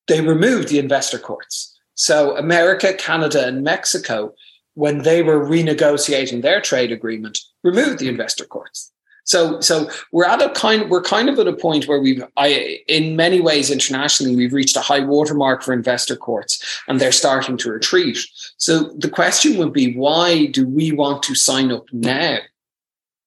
they 0.08 0.20
removed 0.20 0.68
the 0.68 0.78
investor 0.78 1.18
courts. 1.18 1.78
So 1.94 2.36
America, 2.36 2.94
Canada, 2.94 3.46
and 3.46 3.62
Mexico, 3.62 4.34
when 4.74 5.02
they 5.02 5.22
were 5.22 5.44
renegotiating 5.44 6.42
their 6.42 6.60
trade 6.60 6.92
agreement, 6.92 7.38
removed 7.62 7.98
the 7.98 8.08
investor 8.08 8.44
courts. 8.44 8.92
So, 9.30 9.60
so 9.60 9.88
we're 10.10 10.26
at 10.26 10.42
a 10.42 10.50
kind, 10.50 10.90
we're 10.90 11.02
kind 11.02 11.28
of 11.28 11.38
at 11.38 11.46
a 11.46 11.52
point 11.52 11.86
where 11.86 12.00
we've, 12.00 12.20
I, 12.36 12.80
in 12.88 13.14
many 13.14 13.40
ways, 13.40 13.70
internationally, 13.70 14.34
we've 14.34 14.52
reached 14.52 14.76
a 14.76 14.80
high 14.80 15.04
watermark 15.04 15.62
for 15.62 15.72
investor 15.72 16.16
courts, 16.16 16.82
and 16.88 17.00
they're 17.00 17.12
starting 17.12 17.56
to 17.58 17.70
retreat. 17.70 18.18
So 18.56 18.92
the 18.98 19.08
question 19.08 19.56
would 19.58 19.72
be, 19.72 19.94
why 19.94 20.46
do 20.46 20.66
we 20.66 20.90
want 20.90 21.22
to 21.22 21.36
sign 21.36 21.70
up 21.70 21.84
now? 21.92 22.38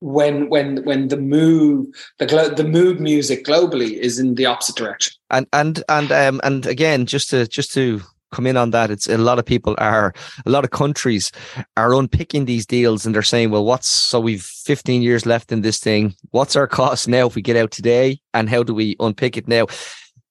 When 0.02 0.50
when 0.50 0.84
when 0.84 1.08
the 1.08 1.16
move 1.16 1.88
the 2.20 2.26
the 2.54 2.66
mood 2.66 3.00
music 3.00 3.46
globally 3.46 3.94
is 3.94 4.20
in 4.20 4.36
the 4.36 4.46
opposite 4.46 4.76
direction, 4.76 5.14
and 5.30 5.48
and 5.54 5.82
and 5.88 6.12
um 6.12 6.42
and 6.44 6.66
again, 6.66 7.06
just 7.06 7.30
to 7.30 7.48
just 7.48 7.72
to 7.76 8.02
come 8.34 8.48
in 8.48 8.58
on 8.58 8.72
that. 8.72 8.92
It's 8.92 9.08
a 9.08 9.18
lot 9.18 9.40
of 9.40 9.46
people 9.46 9.76
are, 9.78 10.14
a 10.46 10.50
lot 10.50 10.64
of 10.64 10.72
countries 10.72 11.32
are 11.78 11.94
unpicking 11.94 12.46
these 12.46 12.66
deals 12.66 13.06
and 13.06 13.14
they're 13.14 13.22
saying, 13.22 13.52
well, 13.52 13.66
what's, 13.66 13.88
so 13.88 14.20
we've 14.20 14.44
15 14.44 15.02
years 15.02 15.26
left 15.26 15.52
in 15.52 15.62
this 15.62 15.80
thing. 15.80 16.16
What's 16.32 16.56
our 16.56 16.68
cost 16.68 17.08
now 17.08 17.28
if 17.28 17.36
we 17.36 17.42
get 17.42 17.56
out 17.56 17.72
today? 17.72 18.20
And 18.34 18.50
how 18.50 18.64
do 18.64 18.74
we 18.74 18.96
unpick 19.00 19.38
it 19.38 19.48
now? 19.48 19.68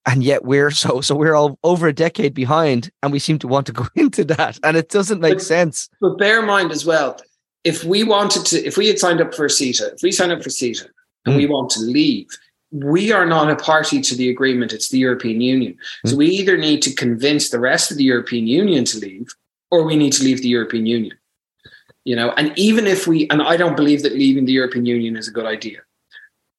and 0.05 0.25
yet 0.25 0.45
we're 0.45 0.71
so 0.71 1.01
so 1.01 1.15
we're 1.15 1.35
all 1.35 1.59
over 1.63 1.87
a 1.87 1.93
decade 1.93 2.35
behind 2.35 2.91
and 3.03 3.13
we 3.13 3.19
seem 3.19 3.39
to 3.39 3.47
want 3.47 3.67
to 3.67 3.73
go 3.73 3.87
into 3.95 4.25
that 4.25 4.59
and 4.65 4.77
it 4.77 4.89
doesn't 4.89 5.21
make 5.21 5.35
but, 5.35 5.43
sense 5.43 5.89
but 6.01 6.19
bear 6.19 6.41
in 6.41 6.47
mind 6.47 6.73
as 6.73 6.85
well 6.85 7.17
if 7.63 7.85
we 7.85 8.03
wanted 8.03 8.45
to 8.45 8.57
if 8.67 8.77
we 8.77 8.89
had 8.89 8.99
signed 8.99 9.21
up 9.21 9.33
for 9.33 9.45
a 9.45 9.49
CETA 9.49 9.95
if 9.95 10.03
we 10.03 10.11
signed 10.11 10.33
up 10.33 10.43
for 10.43 10.49
CETA 10.49 10.87
and 11.25 11.35
mm. 11.35 11.37
we 11.37 11.47
want 11.47 11.71
to 11.71 11.81
leave 11.81 12.27
we 12.73 13.13
are 13.13 13.27
not 13.27 13.51
a 13.51 13.57
party 13.57 14.01
to 14.01 14.15
the 14.15 14.29
agreement 14.29 14.73
it's 14.73 14.89
the 14.89 14.99
European 14.99 15.41
Union 15.41 15.77
mm. 16.05 16.11
so 16.11 16.17
we 16.17 16.27
either 16.27 16.57
need 16.57 16.83
to 16.83 16.95
convince 16.95 17.51
the 17.51 17.61
rest 17.61 17.91
of 17.91 17.97
the 17.97 18.05
European 18.05 18.47
Union 18.47 18.85
to 18.85 18.99
leave 18.99 19.29
or 19.71 19.85
we 19.85 19.97
need 19.97 20.13
to 20.13 20.25
leave 20.25 20.43
the 20.43 20.49
European 20.49 20.87
Union 20.87 21.17
you 22.05 22.17
know 22.17 22.33
and 22.33 22.57
even 22.59 22.87
if 22.87 23.07
we 23.07 23.29
and 23.31 23.43
I 23.43 23.57
don't 23.57 23.77
believe 23.77 24.03
that 24.03 24.13
leaving 24.15 24.47
the 24.47 24.53
European 24.53 24.87
Union 24.87 25.17
is 25.17 25.29
a 25.29 25.33
good 25.33 25.47
idea 25.47 25.81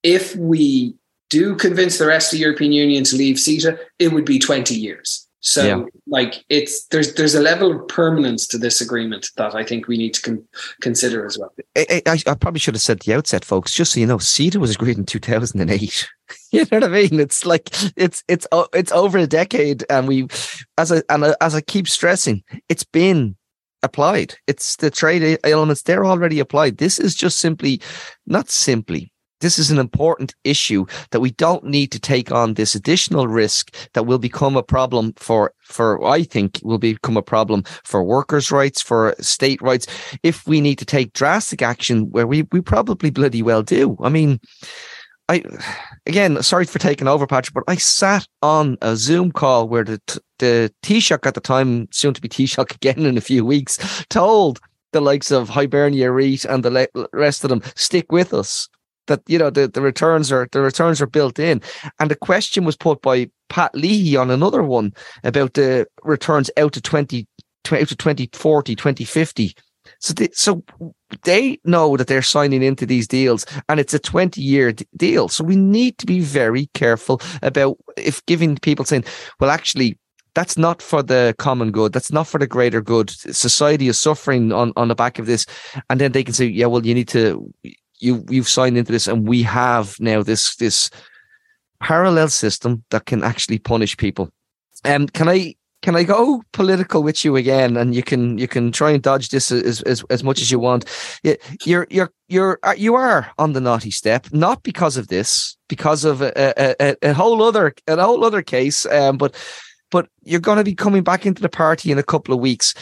if 0.03 0.35
we 0.35 0.95
do 1.33 1.55
convince 1.55 1.97
the 1.97 2.05
rest 2.05 2.31
of 2.31 2.37
the 2.37 2.43
European 2.43 2.71
Union 2.71 3.03
to 3.05 3.15
leave 3.15 3.37
CETA, 3.37 3.79
it 3.97 4.09
would 4.09 4.25
be 4.25 4.37
20 4.37 4.75
years. 4.75 5.22
So, 5.45 5.65
yeah. 5.65 5.83
like, 6.07 6.45
it's 6.47 6.85
there's 6.85 7.15
there's 7.15 7.35
a 7.35 7.41
level 7.41 7.69
of 7.73 7.85
permanence 7.89 8.47
to 8.47 8.57
this 8.57 8.79
agreement 8.79 9.29
that 9.35 9.53
I 9.53 9.65
think 9.65 9.89
we 9.89 9.97
need 9.97 10.13
to 10.13 10.21
con- 10.21 10.47
consider 10.79 11.25
as 11.25 11.37
well. 11.37 11.53
I, 11.75 12.01
I, 12.05 12.17
I, 12.25 12.35
probably 12.35 12.61
should 12.61 12.75
have 12.75 12.81
said 12.81 13.01
the 13.01 13.13
outset, 13.13 13.43
folks. 13.43 13.73
Just 13.73 13.91
so 13.91 13.99
you 13.99 14.05
know, 14.05 14.19
CETA 14.19 14.55
was 14.55 14.73
agreed 14.73 14.97
in 14.97 15.05
2008. 15.05 16.09
you 16.53 16.61
know 16.61 16.67
what 16.71 16.83
I 16.85 16.87
mean? 16.87 17.19
It's 17.19 17.45
like 17.45 17.69
it's 17.97 18.23
it's 18.29 18.47
it's 18.73 18.93
over 18.93 19.17
a 19.17 19.27
decade, 19.27 19.83
and 19.89 20.07
we, 20.07 20.29
as 20.77 20.93
I 20.93 21.01
and 21.09 21.35
as 21.41 21.55
I 21.55 21.59
keep 21.59 21.89
stressing, 21.89 22.41
it's 22.69 22.85
been 22.85 23.35
applied. 23.83 24.35
It's 24.47 24.77
the 24.77 24.89
trade 24.89 25.39
elements; 25.43 25.81
they're 25.81 26.05
already 26.05 26.39
applied. 26.39 26.77
This 26.77 26.99
is 26.99 27.15
just 27.15 27.39
simply, 27.39 27.81
not 28.25 28.49
simply, 28.49 29.11
this 29.43 29.59
is 29.59 29.69
an 29.69 29.77
important 29.77 30.33
issue 30.45 30.85
that 31.11 31.19
we 31.19 31.31
don't 31.31 31.65
need 31.65 31.91
to 31.91 31.99
take 31.99 32.31
on 32.31 32.53
this 32.53 32.73
additional 32.73 33.27
risk 33.27 33.75
that 33.93 34.05
will 34.05 34.17
become 34.17 34.55
a 34.55 34.63
problem 34.63 35.13
for 35.17 35.53
for 35.61 36.03
I 36.05 36.23
think 36.23 36.59
will 36.63 36.77
become 36.77 37.17
a 37.17 37.21
problem 37.21 37.63
for 37.83 38.03
workers' 38.03 38.51
rights, 38.51 38.81
for 38.81 39.13
state 39.19 39.61
rights, 39.61 39.85
if 40.23 40.47
we 40.47 40.61
need 40.61 40.79
to 40.79 40.85
take 40.85 41.13
drastic 41.13 41.61
action 41.61 42.09
where 42.11 42.25
we 42.25 42.47
we 42.53 42.61
probably 42.61 43.09
bloody 43.11 43.41
well 43.41 43.63
do. 43.63 43.97
I 44.01 44.09
mean, 44.09 44.39
I 45.27 45.43
again, 46.05 46.41
sorry 46.41 46.65
for 46.65 46.79
taking 46.79 47.09
over, 47.09 47.27
Patrick, 47.27 47.53
but 47.53 47.65
I 47.67 47.75
sat 47.75 48.25
on 48.41 48.77
a 48.81 48.95
Zoom 48.95 49.31
call 49.31 49.67
where 49.67 49.83
the 49.83 49.99
the 50.39 50.73
Taoiseach 50.83 51.25
at 51.25 51.33
the 51.33 51.41
time, 51.41 51.89
soon 51.91 52.13
to 52.13 52.21
be 52.21 52.29
Taoiseach 52.29 52.75
again 52.75 53.05
in 53.05 53.17
a 53.17 53.21
few 53.21 53.43
weeks, 53.45 54.05
told 54.09 54.61
the 54.93 55.01
likes 55.01 55.31
of 55.31 55.49
Hibernia 55.49 56.11
REIT 56.11 56.45
and 56.45 56.63
the 56.63 56.87
rest 57.11 57.43
of 57.43 57.49
them 57.49 57.61
stick 57.75 58.11
with 58.11 58.33
us 58.33 58.69
that 59.07 59.21
you 59.27 59.37
know 59.37 59.49
the, 59.49 59.67
the 59.67 59.81
returns 59.81 60.31
are 60.31 60.47
the 60.51 60.61
returns 60.61 61.01
are 61.01 61.07
built 61.07 61.39
in. 61.39 61.61
And 61.99 62.09
the 62.09 62.15
question 62.15 62.65
was 62.65 62.75
put 62.75 63.01
by 63.01 63.29
Pat 63.49 63.75
Leahy 63.75 64.15
on 64.15 64.31
another 64.31 64.63
one 64.63 64.93
about 65.23 65.53
the 65.53 65.85
returns 66.03 66.49
out 66.57 66.73
to 66.73 66.81
20, 66.81 67.27
out 67.71 67.87
to 67.87 67.95
2040, 67.95 68.75
2050. 68.75 69.55
So 69.99 70.13
they, 70.13 70.29
so 70.33 70.63
they 71.23 71.59
know 71.63 71.97
that 71.97 72.07
they're 72.07 72.21
signing 72.21 72.63
into 72.63 72.85
these 72.85 73.07
deals 73.07 73.45
and 73.69 73.79
it's 73.79 73.93
a 73.93 73.99
20 73.99 74.41
year 74.41 74.71
d- 74.71 74.85
deal. 74.95 75.27
So 75.27 75.43
we 75.43 75.55
need 75.55 75.97
to 75.99 76.05
be 76.05 76.19
very 76.19 76.67
careful 76.73 77.21
about 77.41 77.77
if 77.97 78.25
giving 78.25 78.57
people 78.57 78.85
saying, 78.85 79.05
well, 79.39 79.49
actually, 79.49 79.97
that's 80.35 80.57
not 80.57 80.81
for 80.81 81.03
the 81.03 81.35
common 81.37 81.71
good. 81.71 81.93
That's 81.93 82.11
not 82.11 82.27
for 82.27 82.39
the 82.39 82.47
greater 82.47 82.81
good. 82.81 83.09
Society 83.09 83.87
is 83.87 83.99
suffering 83.99 84.51
on, 84.51 84.73
on 84.75 84.87
the 84.87 84.95
back 84.95 85.19
of 85.19 85.25
this. 85.25 85.45
And 85.89 86.01
then 86.01 86.11
they 86.11 86.23
can 86.23 86.33
say, 86.33 86.45
yeah, 86.47 86.65
well, 86.65 86.85
you 86.85 86.95
need 86.95 87.07
to, 87.09 87.53
you 88.03 88.25
you've 88.29 88.49
signed 88.49 88.77
into 88.77 88.91
this, 88.91 89.07
and 89.07 89.27
we 89.27 89.41
have 89.43 89.95
now 89.99 90.21
this 90.21 90.55
this 90.57 90.89
parallel 91.79 92.29
system 92.29 92.83
that 92.91 93.05
can 93.05 93.23
actually 93.23 93.59
punish 93.59 93.97
people. 93.97 94.29
And 94.83 95.03
um, 95.03 95.07
can 95.09 95.29
I 95.29 95.55
can 95.81 95.95
I 95.95 96.03
go 96.03 96.41
political 96.53 97.03
with 97.03 97.25
you 97.25 97.35
again? 97.35 97.77
And 97.77 97.95
you 97.95 98.03
can 98.03 98.37
you 98.37 98.47
can 98.47 98.71
try 98.71 98.91
and 98.91 99.01
dodge 99.01 99.29
this 99.29 99.51
as 99.51 99.81
as, 99.83 100.03
as 100.09 100.23
much 100.23 100.41
as 100.41 100.51
you 100.51 100.59
want. 100.59 100.85
You're 101.65 101.87
you're 101.89 102.11
you're 102.27 102.59
uh, 102.63 102.75
you 102.77 102.95
are 102.95 103.31
on 103.37 103.53
the 103.53 103.61
naughty 103.61 103.91
step, 103.91 104.27
not 104.31 104.63
because 104.63 104.97
of 104.97 105.07
this, 105.07 105.57
because 105.69 106.03
of 106.03 106.21
a, 106.21 106.75
a, 106.79 106.95
a 107.01 107.13
whole 107.13 107.41
other 107.41 107.73
a 107.87 108.01
whole 108.01 108.25
other 108.25 108.41
case. 108.41 108.85
Um, 108.85 109.17
but 109.17 109.35
but 109.91 110.07
you're 110.23 110.39
going 110.39 110.57
to 110.57 110.63
be 110.63 110.75
coming 110.75 111.03
back 111.03 111.25
into 111.25 111.41
the 111.41 111.49
party 111.49 111.91
in 111.91 111.97
a 111.97 112.03
couple 112.03 112.33
of 112.33 112.39
weeks. 112.39 112.73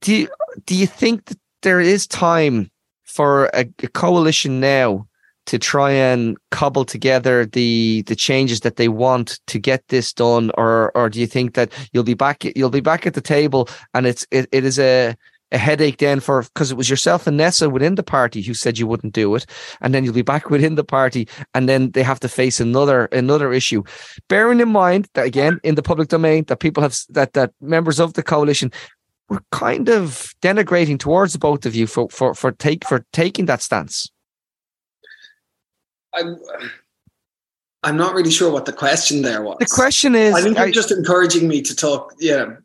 Do 0.00 0.14
you 0.14 0.28
do 0.66 0.74
you 0.74 0.86
think 0.86 1.26
that 1.26 1.38
there 1.62 1.80
is 1.80 2.06
time 2.06 2.70
for 3.14 3.46
a, 3.54 3.64
a 3.82 3.88
coalition 3.88 4.60
now 4.60 5.06
to 5.46 5.58
try 5.58 5.90
and 5.90 6.36
cobble 6.50 6.84
together 6.84 7.46
the 7.46 8.02
the 8.06 8.16
changes 8.16 8.60
that 8.60 8.76
they 8.76 8.88
want 8.88 9.38
to 9.46 9.58
get 9.58 9.86
this 9.88 10.12
done 10.12 10.50
or 10.56 10.90
or 10.94 11.08
do 11.08 11.20
you 11.20 11.26
think 11.26 11.54
that 11.54 11.70
you'll 11.92 12.02
be 12.02 12.14
back 12.14 12.44
you'll 12.56 12.70
be 12.70 12.80
back 12.80 13.06
at 13.06 13.14
the 13.14 13.20
table 13.20 13.68
and 13.92 14.06
it's 14.06 14.26
it, 14.30 14.48
it 14.52 14.64
is 14.64 14.78
a 14.78 15.14
a 15.52 15.58
headache 15.58 15.98
then 15.98 16.20
for 16.20 16.42
because 16.42 16.70
it 16.70 16.76
was 16.76 16.90
yourself 16.90 17.26
and 17.26 17.38
Neasa 17.38 17.70
within 17.70 17.94
the 17.94 18.02
party 18.02 18.42
who 18.42 18.54
said 18.54 18.78
you 18.78 18.86
wouldn't 18.86 19.14
do 19.14 19.34
it, 19.36 19.46
and 19.80 19.94
then 19.94 20.04
you'll 20.04 20.12
be 20.12 20.22
back 20.22 20.50
within 20.50 20.74
the 20.74 20.84
party, 20.84 21.28
and 21.54 21.68
then 21.68 21.92
they 21.92 22.02
have 22.02 22.20
to 22.20 22.28
face 22.28 22.60
another 22.60 23.06
another 23.06 23.52
issue. 23.52 23.82
Bearing 24.28 24.60
in 24.60 24.68
mind 24.68 25.08
that 25.14 25.26
again 25.26 25.60
in 25.62 25.76
the 25.76 25.82
public 25.82 26.08
domain 26.08 26.44
that 26.48 26.58
people 26.58 26.82
have 26.82 26.96
that 27.10 27.34
that 27.34 27.52
members 27.60 28.00
of 28.00 28.14
the 28.14 28.22
coalition 28.22 28.72
we're 29.28 29.40
kind 29.52 29.88
of 29.88 30.34
denigrating 30.42 30.98
towards 30.98 31.32
the 31.32 31.38
both 31.38 31.66
of 31.66 31.74
you 31.74 31.86
for 31.86 32.08
for 32.10 32.34
for 32.34 32.52
take 32.52 32.86
for 32.86 33.04
taking 33.12 33.46
that 33.46 33.62
stance. 33.62 34.10
I'm 36.14 36.38
I'm 37.82 37.96
not 37.96 38.14
really 38.14 38.30
sure 38.30 38.50
what 38.50 38.64
the 38.64 38.72
question 38.72 39.22
there 39.22 39.42
was. 39.42 39.58
The 39.60 39.66
question 39.66 40.14
is, 40.14 40.34
I 40.34 40.40
think 40.40 40.56
you're 40.56 40.66
I, 40.66 40.70
just 40.70 40.90
encouraging 40.90 41.48
me 41.48 41.60
to 41.62 41.76
talk. 41.76 42.14
Yeah. 42.18 42.56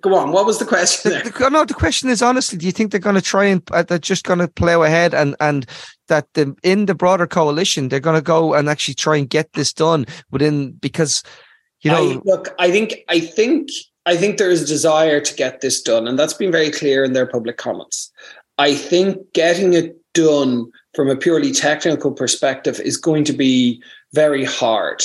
Go 0.00 0.14
on. 0.14 0.32
What 0.32 0.44
was 0.44 0.58
the 0.58 0.64
question 0.64 1.12
the, 1.12 1.30
the, 1.30 1.50
no, 1.50 1.64
the 1.64 1.74
question 1.74 2.08
is 2.08 2.20
honestly, 2.20 2.58
do 2.58 2.66
you 2.66 2.72
think 2.72 2.90
they're 2.90 3.00
going 3.00 3.14
to 3.14 3.22
try 3.22 3.44
and 3.44 3.62
uh, 3.70 3.82
they're 3.82 3.98
just 3.98 4.24
going 4.24 4.40
to 4.40 4.48
plow 4.48 4.82
ahead 4.82 5.14
and 5.14 5.36
and 5.40 5.66
that 6.08 6.26
the 6.34 6.54
in 6.62 6.86
the 6.86 6.94
broader 6.94 7.26
coalition 7.26 7.88
they're 7.88 8.00
going 8.00 8.16
to 8.16 8.22
go 8.22 8.54
and 8.54 8.68
actually 8.68 8.94
try 8.94 9.16
and 9.16 9.30
get 9.30 9.52
this 9.52 9.72
done 9.72 10.04
within 10.30 10.72
because 10.72 11.22
you 11.82 11.90
know 11.90 12.10
I, 12.10 12.20
look, 12.24 12.54
I 12.58 12.70
think 12.70 13.04
I 13.08 13.20
think 13.20 13.68
I 14.08 14.16
think 14.16 14.38
there 14.38 14.50
is 14.50 14.62
a 14.62 14.66
desire 14.66 15.20
to 15.20 15.34
get 15.34 15.60
this 15.60 15.82
done, 15.82 16.08
and 16.08 16.18
that's 16.18 16.32
been 16.32 16.50
very 16.50 16.70
clear 16.70 17.04
in 17.04 17.12
their 17.12 17.26
public 17.26 17.58
comments. 17.58 18.10
I 18.56 18.74
think 18.74 19.18
getting 19.34 19.74
it 19.74 19.96
done 20.14 20.72
from 20.94 21.10
a 21.10 21.16
purely 21.16 21.52
technical 21.52 22.12
perspective 22.12 22.80
is 22.80 22.96
going 22.96 23.24
to 23.24 23.34
be 23.34 23.82
very 24.14 24.46
hard. 24.46 25.02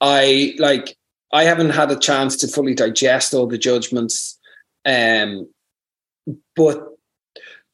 I 0.00 0.54
like 0.58 0.96
I 1.32 1.42
haven't 1.42 1.70
had 1.70 1.90
a 1.90 1.98
chance 1.98 2.36
to 2.36 2.46
fully 2.46 2.72
digest 2.72 3.34
all 3.34 3.48
the 3.48 3.58
judgments, 3.58 4.38
um, 4.84 5.48
but 6.54 6.86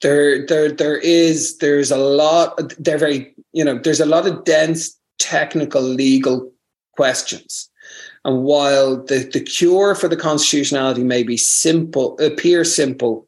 there 0.01 0.47
there 0.47 0.73
there 0.73 0.97
is 0.97 1.59
there's 1.59 1.91
a 1.91 1.99
lot. 1.99 2.59
They're 2.79 2.97
very 2.97 3.35
you 3.53 3.63
know 3.63 3.79
there's 3.79 4.01
a 4.01 4.07
lot 4.07 4.27
of 4.27 4.45
dense 4.45 4.99
technical 5.19 5.83
legal 5.83 6.51
questions 6.97 7.69
and 8.25 8.45
while 8.45 9.03
the, 9.03 9.29
the 9.33 9.41
cure 9.41 9.95
for 9.95 10.09
the 10.09 10.17
constitutionality 10.17 11.03
may 11.03 11.23
be 11.23 11.37
simple, 11.37 12.17
appear 12.21 12.65
simple, 12.65 13.27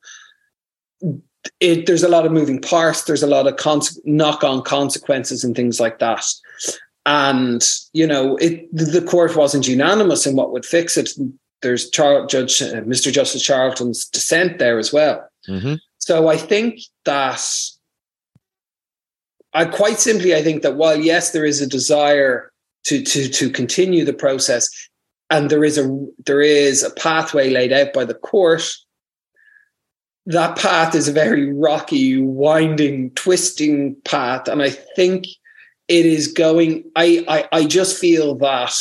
it, 1.61 1.87
there's 1.87 2.05
a 2.05 2.09
lot 2.09 2.25
of 2.25 2.33
moving 2.33 2.61
parts. 2.61 3.05
There's 3.05 3.23
a 3.23 3.29
lot 3.29 3.47
of 3.47 3.57
cons- 3.57 4.01
knock-on 4.05 4.63
consequences 4.63 5.43
and 5.43 5.57
things 5.57 5.81
like 5.81 5.99
that. 5.99 6.25
And 7.07 7.63
you 7.93 8.07
know, 8.07 8.37
it 8.37 8.75
the 8.75 9.03
court 9.03 9.37
wasn't 9.37 9.69
unanimous 9.69 10.27
in 10.27 10.37
what 10.37 10.53
would 10.53 10.65
fix 10.65 10.97
it. 10.97 11.11
There's 11.61 11.91
Char- 11.91 12.27
Judge 12.27 12.63
uh, 12.63 12.81
Mr. 12.83 13.13
Justice 13.13 13.43
Charlton's 13.43 14.07
dissent 14.07 14.59
there 14.59 14.79
as 14.79 14.93
well. 14.93 15.29
Mm-hmm. 15.47 15.75
So 15.99 16.29
I 16.29 16.39
think 16.39 16.81
that 17.05 17.43
I 19.53 19.67
quite 19.67 19.99
simply 19.99 20.35
I 20.35 20.43
think 20.43 20.63
that 20.63 20.77
while 20.77 20.97
yes, 20.97 21.33
there 21.33 21.45
is 21.45 21.61
a 21.61 21.67
desire 21.67 22.54
to 22.85 23.03
to 23.03 23.29
to 23.29 23.51
continue 23.51 24.05
the 24.05 24.12
process. 24.12 24.68
And 25.31 25.51
there 25.51 25.64
is 25.64 25.79
a 25.79 26.07
there 26.27 26.40
is 26.40 26.83
a 26.83 26.90
pathway 26.90 27.51
laid 27.51 27.73
out 27.73 27.92
by 27.92 28.05
the 28.05 28.14
court. 28.14 28.70
That 30.27 30.57
path 30.57 30.94
is 30.94 31.09
a 31.09 31.12
very 31.12 31.53
rocky 31.53 32.18
winding 32.18 33.11
twisting 33.11 33.97
path. 34.05 34.49
And 34.49 34.62
i 34.62 34.70
think 34.70 35.27
it 35.88 36.07
is 36.07 36.29
going 36.29 36.85
i 36.97 37.25
i, 37.29 37.61
I 37.61 37.66
just 37.66 37.99
feel 37.99 38.35
that 38.37 38.75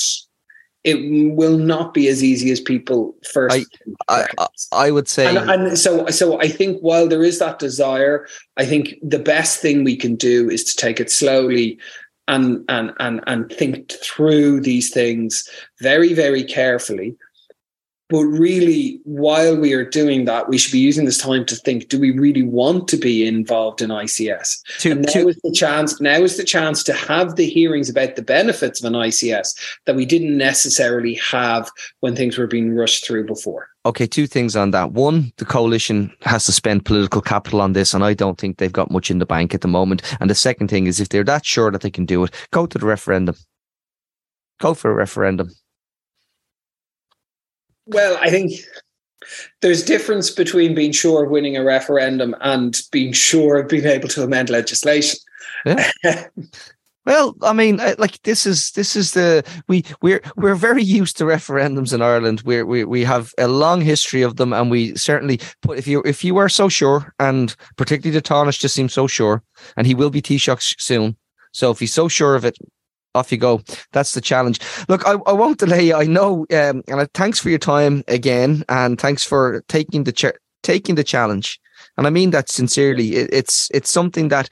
it 0.83 0.95
will 1.33 1.57
not 1.57 1.93
be 1.93 2.09
as 2.09 2.23
easy 2.23 2.51
as 2.51 2.59
people 2.59 3.15
first. 3.31 3.67
I, 4.09 4.25
I, 4.37 4.47
I, 4.73 4.91
would 4.91 5.07
say, 5.07 5.33
and, 5.33 5.49
and, 5.49 5.79
so 5.79 6.05
so 6.07 6.41
I 6.41 6.49
think 6.49 6.81
while 6.81 7.07
there 7.07 7.23
is 7.23 7.39
that 7.39 7.59
desire, 7.59 8.27
I 8.57 8.65
think 8.65 8.95
the 9.01 9.19
best 9.19 9.61
thing 9.61 9.83
we 9.83 9.95
can 9.95 10.15
do 10.15 10.49
is 10.49 10.63
to 10.65 10.75
take 10.75 10.99
it 10.99 11.09
slowly 11.09 11.79
and 12.27 12.63
and 12.69 12.93
and 12.99 13.21
and 13.27 13.51
think 13.51 13.91
through 13.91 14.61
these 14.61 14.91
things 14.93 15.47
very 15.81 16.13
very 16.13 16.43
carefully 16.43 17.15
But 18.09 18.25
really, 18.25 18.99
while 19.05 19.55
we 19.55 19.73
are 19.73 19.89
doing 19.89 20.25
that, 20.25 20.49
we 20.49 20.57
should 20.57 20.73
be 20.73 20.79
using 20.79 21.05
this 21.05 21.17
time 21.17 21.45
to 21.45 21.55
think: 21.55 21.87
Do 21.87 21.99
we 21.99 22.11
really 22.11 22.43
want 22.43 22.87
to 22.89 22.97
be 22.97 23.25
involved 23.25 23.81
in 23.81 23.89
ICS? 23.89 24.59
To, 24.79 24.91
and 24.91 25.01
now 25.01 25.11
to, 25.13 25.29
is 25.29 25.39
the 25.43 25.51
chance. 25.51 26.01
Now 26.01 26.17
is 26.17 26.37
the 26.37 26.43
chance 26.43 26.83
to 26.83 26.93
have 26.93 27.37
the 27.37 27.49
hearings 27.49 27.89
about 27.89 28.15
the 28.15 28.21
benefits 28.21 28.83
of 28.83 28.93
an 28.93 28.99
ICS 28.99 29.55
that 29.85 29.95
we 29.95 30.05
didn't 30.05 30.37
necessarily 30.37 31.15
have 31.15 31.69
when 32.01 32.15
things 32.15 32.37
were 32.37 32.47
being 32.47 32.75
rushed 32.75 33.05
through 33.05 33.25
before. 33.25 33.69
Okay, 33.85 34.05
two 34.05 34.27
things 34.27 34.55
on 34.55 34.71
that. 34.71 34.91
One, 34.91 35.31
the 35.37 35.45
coalition 35.45 36.13
has 36.21 36.45
to 36.45 36.51
spend 36.51 36.85
political 36.85 37.21
capital 37.21 37.61
on 37.61 37.73
this, 37.73 37.93
and 37.93 38.03
I 38.03 38.13
don't 38.13 38.37
think 38.37 38.57
they've 38.57 38.71
got 38.71 38.91
much 38.91 39.11
in 39.11 39.19
the 39.19 39.25
bank 39.25 39.53
at 39.53 39.61
the 39.61 39.67
moment. 39.67 40.01
And 40.19 40.29
the 40.29 40.35
second 40.35 40.67
thing 40.67 40.87
is, 40.87 40.99
if 40.99 41.09
they're 41.09 41.23
that 41.23 41.45
sure 41.45 41.71
that 41.71 41.81
they 41.81 41.91
can 41.91 42.05
do 42.05 42.23
it, 42.25 42.33
go 42.51 42.65
to 42.65 42.77
the 42.77 42.85
referendum. 42.85 43.35
Go 44.59 44.73
for 44.73 44.91
a 44.91 44.93
referendum 44.93 45.49
well, 47.85 48.17
I 48.21 48.29
think 48.29 48.53
there's 49.61 49.83
difference 49.83 50.29
between 50.29 50.75
being 50.75 50.91
sure 50.91 51.23
of 51.23 51.31
winning 51.31 51.57
a 51.57 51.63
referendum 51.63 52.35
and 52.41 52.79
being 52.91 53.13
sure 53.13 53.57
of 53.57 53.69
being 53.69 53.85
able 53.85 54.09
to 54.09 54.23
amend 54.23 54.49
legislation. 54.49 55.19
Yeah. 55.65 55.89
Well, 57.05 57.35
I 57.41 57.51
mean, 57.51 57.81
uh, 57.81 57.95
like 57.97 58.21
this 58.21 58.45
is 58.45 58.71
this 58.71 58.95
is 58.95 59.11
the 59.11 59.43
we 59.67 59.83
we're 60.01 60.21
we're 60.37 60.55
very 60.55 60.83
used 60.83 61.17
to 61.17 61.25
referendums 61.25 61.93
in 61.93 62.01
Ireland. 62.01 62.41
We 62.45 62.63
we 62.63 62.85
we 62.85 63.03
have 63.03 63.33
a 63.37 63.49
long 63.49 63.81
history 63.81 64.21
of 64.21 64.37
them, 64.37 64.53
and 64.53 64.71
we 64.71 64.95
certainly 64.95 65.41
put 65.61 65.77
if 65.77 65.85
you 65.85 66.01
if 66.05 66.23
you 66.23 66.37
are 66.37 66.47
so 66.47 66.69
sure, 66.69 67.13
and 67.19 67.53
particularly 67.75 68.17
the 68.17 68.21
Taoiseach 68.21 68.59
just 68.59 68.73
seems 68.73 68.93
so 68.93 69.07
sure, 69.07 69.43
and 69.75 69.85
he 69.85 69.95
will 69.95 70.09
be 70.09 70.21
Taoiseach 70.21 70.79
soon. 70.79 71.17
So 71.51 71.71
if 71.71 71.79
he's 71.79 71.93
so 71.93 72.07
sure 72.07 72.35
of 72.35 72.45
it, 72.45 72.57
off 73.15 73.31
you 73.31 73.37
go. 73.37 73.61
That's 73.91 74.13
the 74.13 74.21
challenge. 74.21 74.59
Look, 74.89 75.05
I, 75.05 75.13
I 75.27 75.33
won't 75.33 75.59
delay. 75.59 75.93
I 75.93 76.03
know, 76.03 76.45
um, 76.51 76.83
and 76.87 77.13
thanks 77.13 77.39
for 77.39 77.49
your 77.49 77.59
time 77.59 78.03
again, 78.07 78.63
and 78.69 78.99
thanks 78.99 79.23
for 79.23 79.63
taking 79.67 80.03
the 80.03 80.11
ch- 80.11 80.37
taking 80.63 80.95
the 80.95 81.03
challenge. 81.03 81.59
And 81.97 82.07
I 82.07 82.09
mean 82.09 82.31
that 82.31 82.49
sincerely. 82.49 83.15
It, 83.15 83.29
it's 83.31 83.69
it's 83.73 83.89
something 83.89 84.29
that 84.29 84.49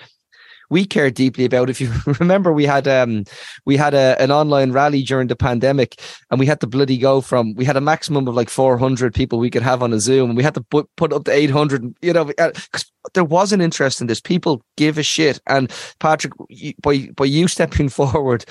we 0.71 0.86
care 0.86 1.12
deeply 1.12 1.45
about. 1.45 1.69
If 1.69 1.82
you 1.82 1.91
remember, 2.19 2.52
we 2.52 2.65
had 2.65 2.88
um 2.88 3.26
we 3.65 3.78
had 3.78 3.93
a, 3.93 4.19
an 4.19 4.32
online 4.32 4.71
rally 4.71 5.04
during 5.04 5.28
the 5.28 5.36
pandemic, 5.36 6.02
and 6.32 6.39
we 6.39 6.45
had 6.47 6.62
to 6.62 6.67
bloody 6.67 6.97
go 6.97 7.21
from 7.21 7.54
we 7.56 7.65
had 7.65 7.78
a 7.78 7.82
maximum 7.82 8.28
of 8.28 8.36
like 8.36 8.50
four 8.50 8.78
hundred 8.78 9.13
people 9.13 9.38
we 9.38 9.52
could 9.52 9.63
have 9.63 9.84
on 9.84 9.93
a 9.93 10.00
Zoom, 10.00 10.34
we 10.34 10.43
had 10.43 10.56
to 10.56 10.62
put 10.62 10.88
put 10.95 11.13
up 11.13 11.26
to 11.26 11.32
eight 11.32 11.52
hundred. 11.52 11.93
You 12.02 12.13
know, 12.13 12.26
because 12.26 12.86
uh, 13.00 13.00
there 13.13 13.23
was 13.23 13.51
an 13.51 13.61
interest 13.61 14.01
in 14.01 14.07
this. 14.07 14.21
People 14.21 14.63
give 14.77 14.97
a 14.97 15.03
shit, 15.03 15.39
and 15.47 15.71
Patrick, 15.99 16.33
by 16.81 17.09
by 17.15 17.25
you 17.25 17.47
stepping 17.47 17.89
forward, 17.99 18.45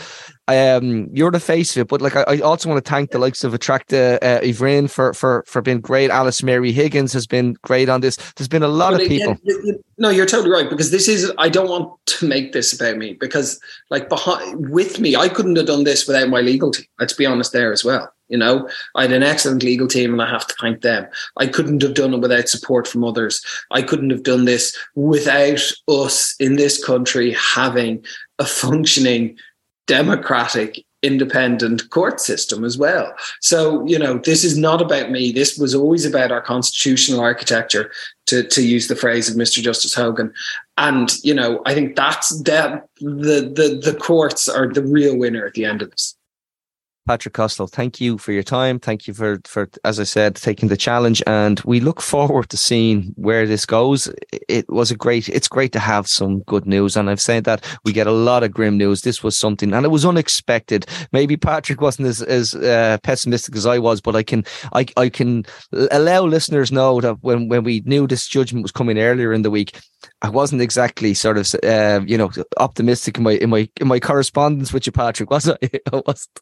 um, 0.48 1.08
you're 1.12 1.30
the 1.30 1.40
face 1.40 1.76
of 1.76 1.82
it. 1.82 1.88
But 1.88 2.00
like, 2.00 2.16
I, 2.16 2.22
I 2.22 2.40
also 2.40 2.68
want 2.68 2.84
to 2.84 2.88
thank 2.88 3.10
the 3.10 3.18
likes 3.18 3.44
of 3.44 3.52
Attracta 3.52 4.18
uh, 4.22 4.40
Uí 4.40 4.53
Bhroin 4.53 4.90
for 4.90 5.14
for 5.14 5.44
for 5.46 5.62
being 5.62 5.80
great. 5.80 6.10
Alice 6.10 6.42
Mary 6.42 6.72
Higgins 6.72 7.12
has 7.12 7.26
been 7.26 7.54
great 7.62 7.88
on 7.88 8.00
this. 8.00 8.16
There's 8.36 8.48
been 8.48 8.62
a 8.62 8.68
lot 8.68 8.92
but 8.92 9.02
of 9.02 9.08
people. 9.08 9.36
no, 9.98 10.10
you're 10.10 10.26
totally 10.26 10.50
right 10.50 10.68
because 10.68 10.90
this 10.90 11.08
is. 11.08 11.32
I 11.38 11.48
don't 11.48 11.68
want 11.68 11.92
to 12.06 12.26
make 12.26 12.52
this 12.52 12.72
about 12.72 12.96
me 12.96 13.14
because, 13.14 13.60
like, 13.90 14.08
behind 14.08 14.70
with 14.70 15.00
me, 15.00 15.16
I 15.16 15.28
couldn't 15.28 15.56
have 15.56 15.66
done 15.66 15.84
this 15.84 16.06
without 16.06 16.28
my 16.28 16.40
legal 16.40 16.70
team. 16.70 16.86
Let's 16.98 17.12
be 17.12 17.26
honest, 17.26 17.52
there 17.52 17.72
as 17.72 17.84
well. 17.84 18.12
You 18.30 18.38
know, 18.38 18.68
I 18.94 19.02
had 19.02 19.12
an 19.12 19.22
excellent 19.22 19.62
legal 19.62 19.88
team 19.88 20.12
and 20.12 20.22
I 20.22 20.30
have 20.30 20.46
to 20.46 20.54
thank 20.60 20.82
them. 20.82 21.06
I 21.36 21.46
couldn't 21.46 21.82
have 21.82 21.94
done 21.94 22.14
it 22.14 22.20
without 22.20 22.48
support 22.48 22.86
from 22.88 23.04
others. 23.04 23.44
I 23.70 23.82
couldn't 23.82 24.10
have 24.10 24.22
done 24.22 24.44
this 24.44 24.76
without 24.94 25.60
us 25.88 26.34
in 26.40 26.56
this 26.56 26.82
country 26.82 27.32
having 27.32 28.04
a 28.38 28.46
functioning 28.46 29.36
democratic 29.86 30.84
independent 31.02 31.88
court 31.90 32.20
system 32.20 32.62
as 32.62 32.76
well. 32.76 33.12
So, 33.40 33.86
you 33.86 33.98
know, 33.98 34.18
this 34.18 34.44
is 34.44 34.56
not 34.56 34.82
about 34.82 35.10
me. 35.10 35.32
This 35.32 35.58
was 35.58 35.74
always 35.74 36.04
about 36.04 36.30
our 36.30 36.42
constitutional 36.42 37.20
architecture, 37.20 37.90
to, 38.30 38.44
to 38.44 38.62
use 38.62 38.86
the 38.86 38.94
phrase 38.94 39.28
of 39.28 39.34
Mr. 39.34 39.60
Justice 39.60 39.92
Hogan. 39.92 40.32
And, 40.78 41.12
you 41.24 41.34
know, 41.34 41.62
I 41.66 41.74
think 41.74 41.96
that's 41.96 42.40
that 42.42 42.86
the 43.00 43.52
the 43.52 43.80
the 43.82 43.98
courts 43.98 44.48
are 44.48 44.72
the 44.72 44.84
real 44.84 45.18
winner 45.18 45.44
at 45.44 45.54
the 45.54 45.64
end 45.64 45.82
of 45.82 45.90
this. 45.90 46.16
Patrick 47.06 47.34
Costello, 47.34 47.66
thank 47.66 48.00
you 48.00 48.18
for 48.18 48.32
your 48.32 48.42
time. 48.42 48.78
Thank 48.78 49.08
you 49.08 49.14
for, 49.14 49.40
for, 49.44 49.68
as 49.84 49.98
I 49.98 50.04
said, 50.04 50.36
taking 50.36 50.68
the 50.68 50.76
challenge. 50.76 51.22
And 51.26 51.58
we 51.60 51.80
look 51.80 52.00
forward 52.00 52.50
to 52.50 52.56
seeing 52.56 53.12
where 53.16 53.46
this 53.46 53.66
goes. 53.66 54.12
It 54.48 54.68
was 54.68 54.90
a 54.90 54.96
great, 54.96 55.28
it's 55.28 55.48
great 55.48 55.72
to 55.72 55.78
have 55.78 56.06
some 56.06 56.40
good 56.40 56.66
news. 56.66 56.96
And 56.96 57.08
I've 57.08 57.20
said 57.20 57.44
that 57.44 57.64
we 57.84 57.92
get 57.92 58.06
a 58.06 58.12
lot 58.12 58.42
of 58.42 58.52
grim 58.52 58.76
news. 58.76 59.02
This 59.02 59.22
was 59.22 59.36
something, 59.36 59.72
and 59.72 59.84
it 59.84 59.90
was 59.90 60.04
unexpected. 60.04 60.86
Maybe 61.12 61.36
Patrick 61.36 61.80
wasn't 61.80 62.08
as, 62.08 62.22
as 62.22 62.54
uh, 62.54 62.98
pessimistic 63.02 63.56
as 63.56 63.66
I 63.66 63.78
was, 63.78 64.00
but 64.00 64.14
I 64.14 64.22
can, 64.22 64.44
I, 64.72 64.86
I 64.96 65.08
can 65.08 65.44
allow 65.90 66.24
listeners 66.24 66.70
know 66.70 67.00
that 67.00 67.16
when, 67.22 67.48
when 67.48 67.64
we 67.64 67.82
knew 67.86 68.06
this 68.06 68.28
judgment 68.28 68.62
was 68.62 68.72
coming 68.72 68.98
earlier 68.98 69.32
in 69.32 69.42
the 69.42 69.50
week, 69.50 69.78
I 70.22 70.28
wasn't 70.28 70.62
exactly 70.62 71.14
sort 71.14 71.38
of, 71.38 71.54
uh, 71.64 72.00
you 72.06 72.18
know, 72.18 72.30
optimistic 72.58 73.16
in 73.16 73.24
my, 73.24 73.32
in 73.32 73.50
my, 73.50 73.68
in 73.80 73.88
my 73.88 74.00
correspondence 74.00 74.72
with 74.72 74.86
you, 74.86 74.92
Patrick, 74.92 75.30
was 75.30 75.48
I? 75.48 75.56
I 75.92 76.02
wasn't. 76.06 76.40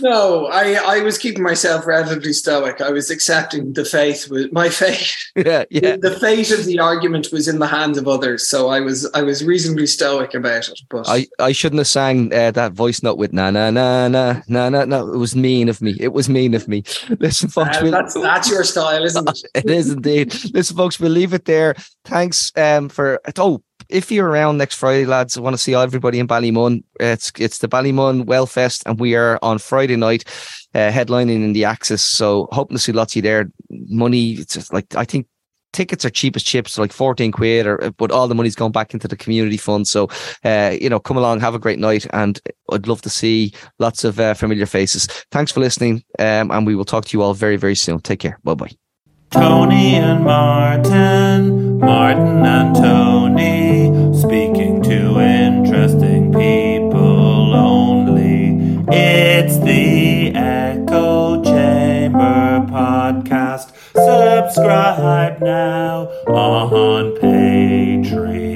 No, 0.00 0.46
I, 0.46 0.74
I 0.74 1.00
was 1.00 1.18
keeping 1.18 1.42
myself 1.42 1.86
relatively 1.86 2.32
stoic. 2.32 2.80
I 2.80 2.90
was 2.90 3.10
accepting 3.10 3.72
the 3.72 3.84
faith 3.84 4.28
with 4.30 4.52
my 4.52 4.68
fate. 4.68 5.16
Yeah, 5.34 5.64
yeah. 5.70 5.96
The, 5.96 6.18
fate 6.20 6.50
of 6.50 6.66
the 6.66 6.78
argument 6.78 7.32
was 7.32 7.48
in 7.48 7.58
the 7.58 7.66
hands 7.66 7.96
of 7.96 8.06
others, 8.06 8.46
so 8.46 8.68
I 8.68 8.80
was 8.80 9.10
I 9.14 9.22
was 9.22 9.42
reasonably 9.42 9.86
stoic 9.86 10.34
about 10.34 10.68
it. 10.68 10.78
But 10.90 11.08
I, 11.08 11.26
I 11.38 11.52
shouldn't 11.52 11.78
have 11.78 11.86
sang 11.86 12.34
uh, 12.34 12.50
that 12.50 12.72
voice 12.72 13.02
note 13.02 13.16
with 13.16 13.32
na 13.32 13.50
na 13.50 13.70
na 13.70 14.08
na 14.08 14.42
na 14.46 14.68
na 14.68 14.84
na. 14.84 14.98
It 14.98 15.16
was 15.16 15.34
mean 15.34 15.70
of 15.70 15.80
me. 15.80 15.96
It 15.98 16.12
was 16.12 16.28
mean 16.28 16.52
of 16.52 16.68
me. 16.68 16.84
Listen, 17.18 17.48
folks, 17.48 17.78
uh, 17.78 17.80
we'll, 17.82 17.92
that's 17.92 18.14
that's 18.14 18.50
your 18.50 18.62
style, 18.62 19.02
isn't 19.02 19.26
it? 19.26 19.42
it 19.54 19.70
is 19.70 19.90
indeed. 19.90 20.34
Listen, 20.52 20.76
folks, 20.76 21.00
we'll 21.00 21.10
leave 21.10 21.32
it 21.32 21.46
there. 21.46 21.74
Thanks 22.04 22.52
um 22.56 22.90
for 22.90 23.18
oh 23.38 23.62
if 23.92 24.10
you're 24.10 24.28
around 24.28 24.58
next 24.58 24.76
Friday, 24.76 25.04
lads, 25.04 25.36
I 25.36 25.40
want 25.40 25.54
to 25.54 25.58
see 25.58 25.74
everybody 25.74 26.18
in 26.18 26.26
Ballymun. 26.26 26.82
It's 26.98 27.30
it's 27.38 27.58
the 27.58 27.68
Ballymun 27.68 28.24
Wellfest, 28.24 28.82
and 28.86 28.98
we 28.98 29.14
are 29.14 29.38
on 29.42 29.58
Friday 29.58 29.96
night, 29.96 30.24
uh, 30.74 30.90
headlining 30.90 31.44
in 31.44 31.52
the 31.52 31.64
Axis. 31.64 32.02
So 32.02 32.48
hoping 32.52 32.76
to 32.76 32.82
see 32.82 32.92
lots 32.92 33.12
of 33.12 33.16
you 33.16 33.22
there. 33.22 33.50
Money, 33.70 34.32
it's 34.32 34.72
like 34.72 34.94
I 34.96 35.04
think 35.04 35.26
tickets 35.72 36.04
are 36.04 36.10
cheap 36.10 36.36
as 36.36 36.42
chips, 36.42 36.78
like 36.78 36.92
14 36.92 37.32
quid, 37.32 37.66
or 37.66 37.92
but 37.96 38.10
all 38.10 38.28
the 38.28 38.34
money's 38.34 38.54
going 38.54 38.72
back 38.72 38.94
into 38.94 39.08
the 39.08 39.16
community 39.16 39.56
fund. 39.56 39.86
So, 39.86 40.08
uh, 40.44 40.76
you 40.80 40.88
know, 40.88 41.00
come 41.00 41.16
along, 41.16 41.40
have 41.40 41.54
a 41.54 41.58
great 41.58 41.78
night, 41.78 42.06
and 42.12 42.40
I'd 42.70 42.88
love 42.88 43.02
to 43.02 43.10
see 43.10 43.52
lots 43.78 44.04
of 44.04 44.18
uh, 44.18 44.34
familiar 44.34 44.66
faces. 44.66 45.06
Thanks 45.30 45.52
for 45.52 45.60
listening, 45.60 46.02
um, 46.18 46.50
and 46.50 46.66
we 46.66 46.74
will 46.74 46.84
talk 46.84 47.04
to 47.06 47.16
you 47.16 47.22
all 47.22 47.34
very, 47.34 47.56
very 47.56 47.76
soon. 47.76 48.00
Take 48.00 48.20
care. 48.20 48.38
Bye 48.44 48.54
bye. 48.54 48.70
Tony 49.30 49.94
and 49.94 50.24
Martin, 50.24 51.78
Martin 51.78 52.44
and 52.44 52.76
Tony, 52.76 53.61
It's 58.94 59.56
the 59.56 60.34
Echo 60.34 61.42
Chamber 61.42 62.66
Podcast. 62.70 63.72
Subscribe 63.94 65.40
now 65.40 66.08
on 66.28 67.16
Patreon. 67.16 68.51